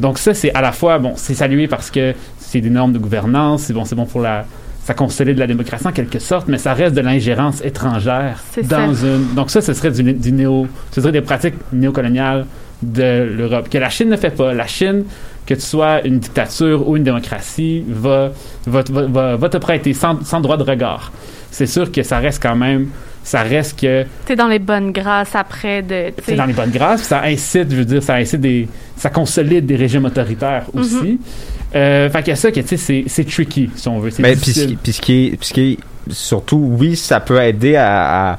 [0.00, 2.98] Donc ça, c'est à la fois, bon, c'est salué parce que c'est des normes de
[2.98, 4.46] gouvernance, c'est bon, c'est bon pour la,
[4.84, 9.06] ça consolide la démocratie en quelque sorte, mais ça reste de l'ingérence étrangère dans ça.
[9.06, 9.34] une.
[9.34, 12.46] Donc ça, ce serait du, du néo, ce serait des pratiques néocoloniales
[12.82, 14.52] de l'Europe que la Chine ne fait pas.
[14.52, 15.04] La Chine,
[15.46, 18.30] que tu sois une dictature ou une démocratie, va
[18.66, 21.12] va, va, va- te prêter sans, sans droit de regard.
[21.50, 22.88] C'est sûr que ça reste quand même,
[23.24, 26.12] ça reste que T'es dans les bonnes grâces après de.
[26.24, 29.10] c'est dans les bonnes grâces, puis ça incite, je veux dire, ça incite des, ça
[29.10, 30.80] consolide des régimes autoritaires Mhm.
[30.80, 31.20] aussi.
[31.74, 34.10] Euh, fait qu'il y a ça que tu sais, c'est c'est tricky si on veut.
[34.18, 34.76] Mais Ben, puis, ce qui- est,
[35.36, 35.78] puis ce qui est-
[36.12, 38.38] surtout, oui, ça peut aider à, à,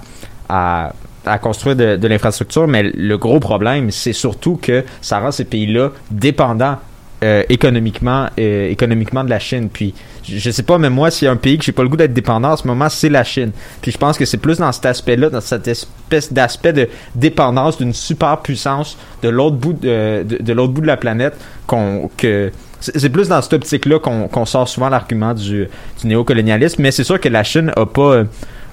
[0.49, 0.93] à-
[1.25, 5.45] à construire de, de l'infrastructure, mais le gros problème, c'est surtout que ça rend ces
[5.45, 6.77] pays-là dépendants
[7.23, 9.69] euh, économiquement, euh, économiquement de la Chine.
[9.71, 9.93] Puis,
[10.27, 11.87] je, je sais pas, mais moi, s'il y a un pays que j'ai pas le
[11.87, 13.51] goût d'être dépendant en ce moment, c'est la Chine.
[13.81, 17.77] Puis, je pense que c'est plus dans cet aspect-là, dans cette espèce d'aspect de dépendance
[17.77, 22.51] d'une superpuissance de l'autre bout de, de, l'autre bout de la planète qu'on que
[22.81, 25.69] c'est plus dans cette optique-là qu'on qu'on sort souvent l'argument du,
[26.01, 28.23] du néocolonialisme, mais c'est sûr que la Chine a pas euh,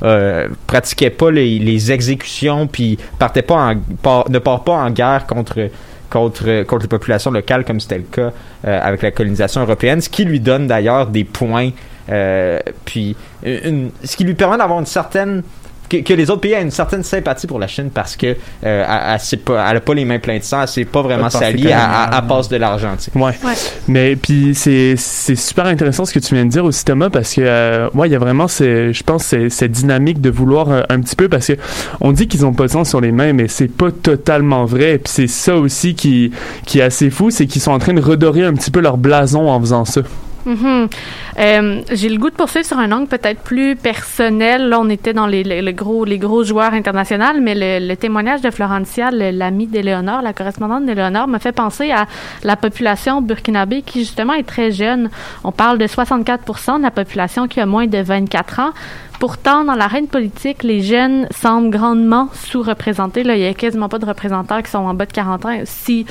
[0.02, 5.68] euh, pratiquait pas les, exécutions, puis partait pas ne part pas en guerre contre
[6.10, 8.32] contre contre les populations locales comme c'était le cas
[8.66, 11.70] euh, avec la colonisation européenne, ce qui lui donne d'ailleurs des points,
[12.10, 15.42] euh, puis une- ce qui lui permet d'avoir une certaine
[15.90, 19.16] que, que les autres pays aient une certaine sympathie pour la Chine parce que euh,
[19.32, 21.66] elle, pas, elle a pas les mains pleines de sang, elle s'est pas vraiment salie,
[21.66, 22.94] elle, elle- elle passe de l'argent.
[23.14, 23.32] Ouais.
[23.88, 27.34] Mais puis c'est c'est super intéressant ce que tu viens de dire aussi Thomas parce
[27.34, 30.70] que euh, ouais, il y a vraiment c'est je pense c'est cette dynamique de vouloir
[30.70, 31.54] euh, un petit peu parce que
[32.00, 34.98] on dit qu'ils ont pas de sang sur les mains mais c'est pas totalement vrai
[34.98, 36.30] puis c'est ça aussi qui
[36.66, 38.96] qui est assez fou, c'est qu'ils sont en train de redorer un petit peu leur
[38.96, 40.02] blason en faisant ça.
[40.46, 40.88] Mhm.
[41.38, 44.68] Euh, J'ai le goût de poursuivre sur un angle peut-être plus personnel.
[44.68, 49.10] Là, on était dans les, gros, les gros joueurs internationaux, mais le, témoignage de Florentia,
[49.10, 52.06] l'amie d'Éléonore, la correspondante d'Éléonore, me fait penser à
[52.42, 55.10] la population burkinabé qui, justement, est très jeune.
[55.44, 58.70] On parle de 64% de la population qui a moins de 24 ans.
[59.18, 63.20] Pourtant, dans l'arène politique, les jeunes semblent grandement sous-représentés.
[63.20, 65.60] Il n'y a quasiment pas de représentants qui sont en bas de 40 ans.
[65.64, 66.06] Si,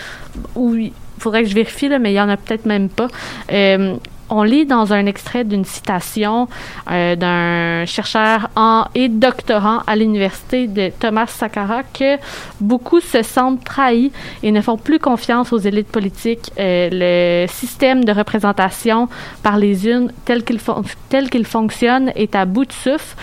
[0.56, 3.08] oui, il faudrait que je vérifie, là, mais il y en a peut-être même pas.
[3.52, 3.96] Euh,
[4.30, 6.48] on lit dans un extrait d'une citation
[6.92, 12.18] euh, d'un chercheur en, et doctorant à l'université de Thomas Sakkara que
[12.60, 14.12] beaucoup se sentent trahis
[14.44, 16.52] et ne font plus confiance aux élites politiques.
[16.60, 19.10] Euh, le système de représentation
[19.44, 23.16] par les unes tel qu'il fon- tel qu'il fonctionne est à bout de souffle.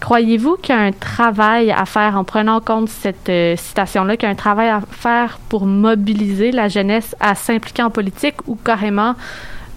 [0.00, 4.16] Croyez-vous qu'il y a un travail à faire en prenant en compte cette euh, citation-là,
[4.16, 8.36] qu'il y a un travail à faire pour mobiliser la jeunesse à s'impliquer en politique
[8.46, 9.14] ou carrément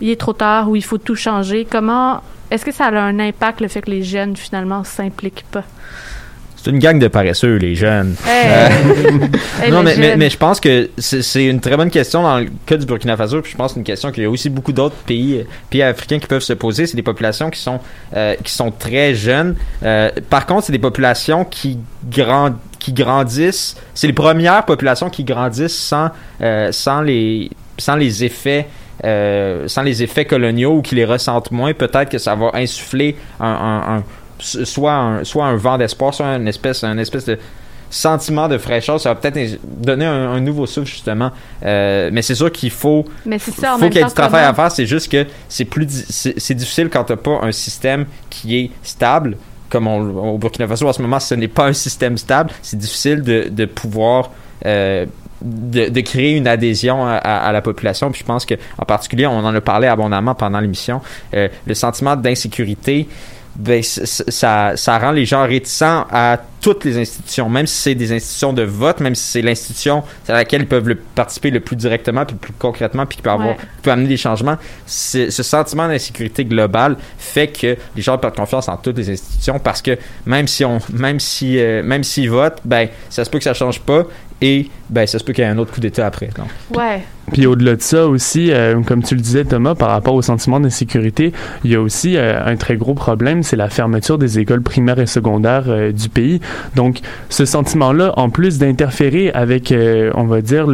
[0.01, 1.65] il est trop tard ou il faut tout changer?
[1.69, 5.63] Comment est-ce que ça a un impact le fait que les jeunes finalement s'impliquent pas?
[6.63, 8.15] C'est une gang de paresseux, les jeunes.
[8.27, 8.47] Hey!
[8.47, 8.69] Euh,
[9.63, 12.77] Hey, non, mais, mais, je pense que c'est une très bonne question dans le cas
[12.77, 13.41] du Burkina Faso.
[13.41, 15.81] Puis je pense que c'est une question qu'il y a aussi beaucoup d'autres pays, pays
[15.81, 16.85] africains qui peuvent se poser.
[16.85, 17.79] C'est des populations qui sont,
[18.15, 19.55] euh, qui sont très jeunes.
[19.83, 21.79] Euh, par contre, c'est des populations qui,
[22.09, 23.75] grand, qui grandissent.
[23.95, 26.09] C'est les premières populations qui grandissent sans,
[26.71, 28.67] sans, les, sans les effets.
[29.03, 33.15] Euh, sans les effets coloniaux ou qui les ressentent moins, peut-être que ça va insuffler
[33.39, 34.03] un, un- un-
[34.39, 37.37] soit un, soit un vent d'espoir, soit une espèce, une espèce de
[37.89, 38.99] sentiment de fraîcheur.
[38.99, 41.31] Ça va peut-être donner un, un nouveau souffle, justement.
[41.65, 44.53] Euh, mais c'est sûr qu'il faut, Mais ça, faut qu'il y ait du travail à
[44.53, 44.71] faire.
[44.71, 48.71] C'est juste que c'est plus c'est c'est difficile quand t'as pas un système qui est
[48.83, 49.37] stable.
[49.69, 52.49] Comme on- au Burkina Faso en ce moment, ce n'est pas un système stable.
[52.61, 54.31] C'est difficile de, de pouvoir
[54.65, 55.05] euh,
[55.41, 58.11] de, créer une adhésion à, la population.
[58.11, 61.01] Puis je pense que en particulier, on en a parlé abondamment pendant l'émission,
[61.33, 63.07] euh, le sentiment d'insécurité,
[63.55, 68.13] ben, ça, ça rend les gens réticents à toutes les institutions, même si c'est des
[68.13, 71.75] institutions de vote, même si c'est l'institution à laquelle ils peuvent le, participer le plus
[71.75, 73.57] directement, puis le plus concrètement, puis qui peut, avoir, Ouais.
[73.81, 74.57] peut amener des changements.
[74.85, 79.81] Ce sentiment d'insécurité globale fait que les gens perdent confiance en toutes les institutions parce
[79.81, 83.43] que même si on, même si, euh, même s'ils votent, ben ça se peut que
[83.43, 84.03] ça change pas
[84.41, 86.29] et ben ça se peut qu'il y ait un autre coup d'État après.
[86.35, 86.47] Donc.
[86.75, 87.01] Ouais.
[87.31, 90.59] Puis au-delà de ça aussi, euh, comme tu le disais Thomas, par rapport au sentiment
[90.59, 91.31] d'insécurité,
[91.63, 94.99] il y a aussi euh, un très gros problème, c'est la fermeture des écoles primaires
[94.99, 96.41] et secondaires euh, du pays.
[96.75, 96.99] Donc
[97.29, 100.67] ce sentiment-là, en plus d'interférer avec, euh, on va dire,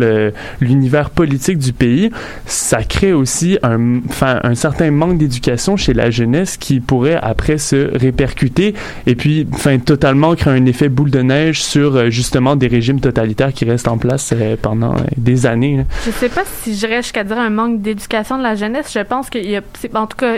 [0.61, 2.11] l'univers politique du pays,
[2.45, 7.97] ça crée aussi un, un certain manque d'éducation chez la jeunesse qui pourrait après se
[7.97, 8.73] répercuter
[9.05, 12.99] et puis enfin, totalement créer un effet boule de neige sur euh, justement des régimes
[12.99, 15.77] totalitaires qui restent en place euh, pendant des années.
[15.77, 15.83] là.
[16.05, 18.91] Je sais pas si j'irais jusqu'à dire un manque d'éducation de la jeunesse.
[18.93, 19.61] Je pense qu'il y a,
[19.93, 20.37] en tout cas,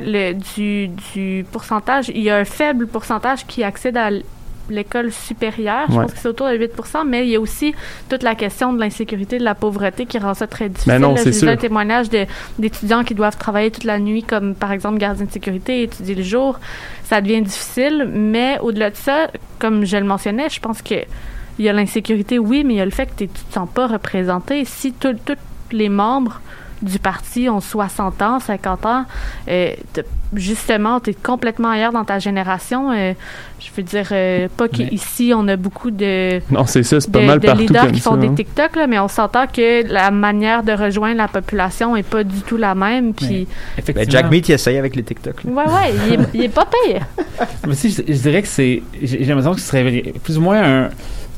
[0.56, 4.10] du, du pourcentage, il y a un faible pourcentage qui accède à
[4.70, 5.86] l'école supérieure.
[5.90, 6.02] Je Ouais.
[6.04, 6.72] pense que c'est autour de 8
[7.06, 7.74] mais il y a aussi
[8.10, 10.92] toute la question de l'insécurité, de la pauvreté qui rend ça très difficile.
[10.94, 12.10] Ben non, J'ai vu un témoignage
[12.58, 16.24] d'étudiants qui doivent travailler toute la nuit, comme par exemple gardien de sécurité, étudier le
[16.24, 16.60] jour.
[17.04, 20.96] Ça devient difficile, mais au-delà de ça, comme je le mentionnais, je pense que
[21.58, 23.68] il y a l'insécurité, oui, mais il y a le fait que tu te sens
[23.74, 24.64] pas représenté.
[24.64, 25.16] Si tous
[25.72, 26.40] les membres
[26.82, 29.06] du parti ont 60 ans, 50 ans,
[29.50, 29.72] euh,
[30.34, 32.92] justement, tu es complètement ailleurs dans ta génération.
[32.92, 33.14] euh,
[33.60, 37.20] je veux dire, euh, pas qu'ici, on a beaucoup de, Non, c'est ça, c'est pas
[37.20, 38.10] de, mal de partout leaders comme qui ça.
[38.12, 38.34] font des hein.
[38.36, 42.42] TikTok, là, mais on s'entend que la manière de rejoindre la population est pas du
[42.42, 43.14] tout la même.
[43.14, 43.48] Puis,
[43.94, 44.10] Ben.
[44.10, 45.44] Jack Meat, il essaye avec les TikTok.
[45.44, 45.52] là.
[45.52, 47.06] ouais, ouais, il est, il est pas pire.
[47.68, 48.82] Mais si, je, je dirais que c'est.
[49.02, 50.90] J'ai j'ai l'impression que ce serait plus ou moins un.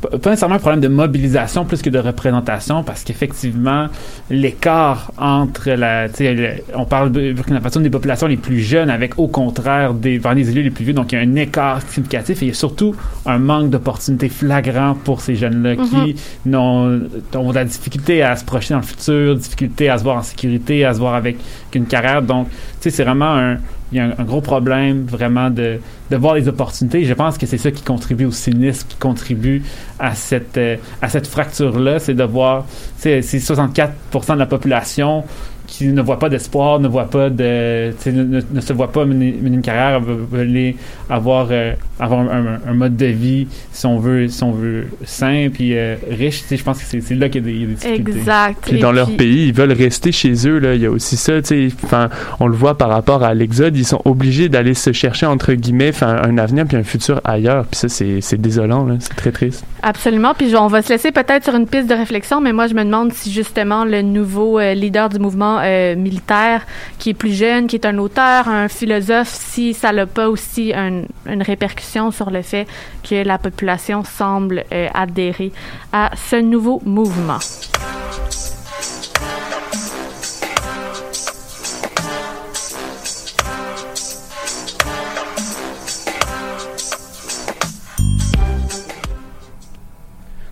[0.02, 3.88] Pas- nécessairement un problème de mobilisation plus que de représentation, parce qu'effectivement,
[4.30, 6.10] l'écart entre la.
[6.10, 9.28] tu sais, le- On parle de Burkina Faso des populations les plus jeunes, avec au
[9.28, 12.42] contraire des, vers des élus les plus vieux, donc il y a un écart significatif
[12.42, 12.96] et il y a surtout
[13.26, 17.02] un manque d'opportunités flagrant pour ces jeunes-là qui n'ont
[17.36, 20.24] ont de la difficulté à se projeter dans le futur, difficulté à se voir en
[20.24, 21.38] sécurité, à se voir avec
[21.74, 22.22] une carrière.
[22.22, 23.58] Donc, tu sais, c'est vraiment un,
[23.92, 25.80] il y a un, gros problème vraiment de,
[26.10, 27.04] de voir les opportunités.
[27.04, 29.64] Je pense que c'est ça qui contribue au cynisme, qui contribue
[30.00, 32.66] à cette, euh, à cette fracture-là, c'est de voir,
[32.98, 35.24] c'est 64% de la population
[35.72, 39.06] qui ne voit pas d'espoir, ne voit pas de, ne, ne- ne se voit pas
[39.06, 40.02] mener, mener une carrière,
[40.38, 40.76] aller
[41.10, 45.48] avoir, euh, avoir un, un mode de vie, si on veut, si on veut sain
[45.52, 46.42] puis euh, riche.
[46.42, 47.74] Tu sais, je pense que c'est là qu'il y a des, il y a des
[47.76, 48.20] difficultés.
[48.20, 48.58] Exact.
[48.68, 50.60] Puis Et dans leur pays, ils veulent rester chez eux.
[50.60, 50.76] Là.
[50.76, 51.76] Il y a aussi ça, tu sais.
[51.86, 52.10] Enfin,
[52.42, 53.78] on le voit par rapport à l'exode.
[53.78, 57.66] Ils sont obligés d'aller se chercher entre guillemets, enfin, un avenir puis un futur ailleurs.
[57.68, 58.86] Puis ça, c'est c'est désolant.
[58.86, 58.96] là.
[59.00, 59.64] C'est très triste.
[59.84, 60.34] Absolument.
[60.36, 62.84] Puis on va se laisser peut-être sur une piste de réflexion, mais moi je me
[62.84, 66.66] demande si justement le nouveau euh, leader du mouvement euh, militaire,
[67.00, 70.72] qui est plus jeune, qui est un auteur, un philosophe, si ça n'a pas aussi
[70.76, 72.68] un- une répercussion sur le fait
[73.08, 75.52] que la population semble euh, adhérer
[75.92, 77.40] à ce nouveau mouvement.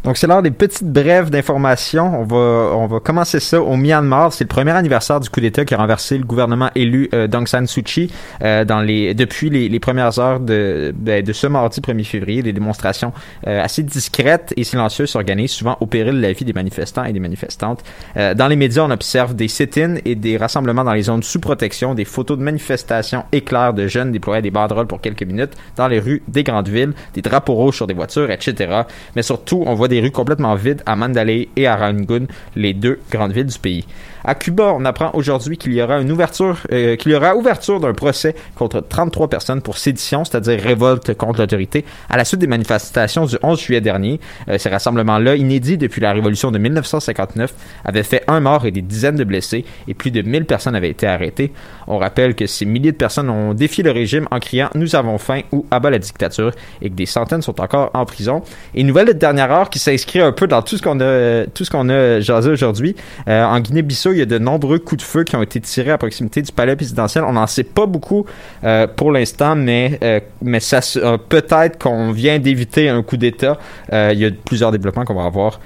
[0.09, 2.21] Donc, c'est l'heure des petites brèves d'informations.
[2.21, 4.33] On va, on va commencer ça au Myanmar.
[4.33, 7.47] C'est le premier anniversaire du coup d'État qui a renversé le gouvernement élu euh, d'Aung
[7.47, 8.65] San Suu Kyi euh,
[9.13, 12.41] depuis les, premières heures de, ben, ce mardi 1er février.
[12.41, 13.13] Des démonstrations
[13.45, 17.13] euh, assez discrètes et silencieuses s'organisent, souvent au péril de la vie des manifestants et
[17.13, 17.83] des manifestantes.
[18.17, 21.39] Euh, dans les médias, on observe des sit-ins et des rassemblements dans les zones sous
[21.39, 25.87] protection, des photos de manifestations éclairs de jeunes déployés des banderoles pour quelques minutes dans
[25.87, 28.81] les rues des grandes villes, des drapeaux rouges sur des voitures, etc.
[29.15, 32.99] Mais surtout, on voit des rues complètement vides à Mandalay et à Rangoon, les deux
[33.11, 33.85] grandes villes du pays.
[34.23, 37.79] À Cuba, on apprend aujourd'hui qu'il y aura une ouverture, euh, qu'il y aura ouverture
[37.79, 42.47] d'un procès contre 33 personnes pour sédition, c'est-à-dire révolte contre l'autorité, à la suite des
[42.47, 44.19] manifestations du 11 juillet dernier.
[44.49, 47.53] Euh, ces rassemblements-là, inédits depuis la révolution de 1959,
[47.85, 50.89] avaient fait un mort et des dizaines de blessés, et plus de 1000 personnes avaient
[50.89, 51.53] été arrêtées.
[51.87, 55.17] On rappelle que ces milliers de personnes ont défié le régime en criant Nous avons
[55.17, 56.51] faim ou Abat la dictature,
[56.81, 58.43] et que des centaines sont encore en prison.
[58.75, 61.45] Et une nouvelle de dernière heure qui s'inscrit un peu dans tout ce qu'on a,
[61.47, 62.95] tout ce qu'on a jasé aujourd'hui.
[63.27, 65.91] Euh, en Guinée-Bissau, il y a de nombreux coups de feu qui ont été tirés
[65.91, 67.23] à proximité du palais présidentiel.
[67.23, 68.25] On n'en sait pas beaucoup
[68.63, 73.57] euh, pour l'instant, mais, euh, mais ça euh, peut-être qu'on vient d'éviter un coup d'État.
[73.91, 75.59] Il y a plusieurs développements qu'on va avoir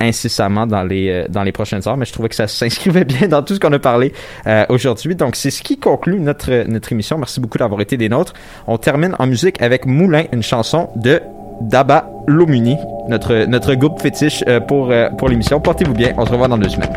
[0.00, 3.42] incessamment dans les, dans les prochaines heures, mais je trouvais que ça s'inscrivait bien dans
[3.42, 4.12] tout ce qu'on a parlé
[4.68, 5.14] aujourd'hui.
[5.14, 7.18] Donc, c'est ce qui conclut notre, notre émission.
[7.18, 8.34] Merci beaucoup d'avoir été des nôtres.
[8.66, 11.20] On termine en musique avec Moulin, une chanson de
[11.60, 12.76] Daba Lomuni,
[13.08, 15.60] notre, notre groupe fétiche pour, pour l'émission.
[15.60, 16.12] Portez-vous bien.
[16.16, 16.92] On se revoit dans deux semaines.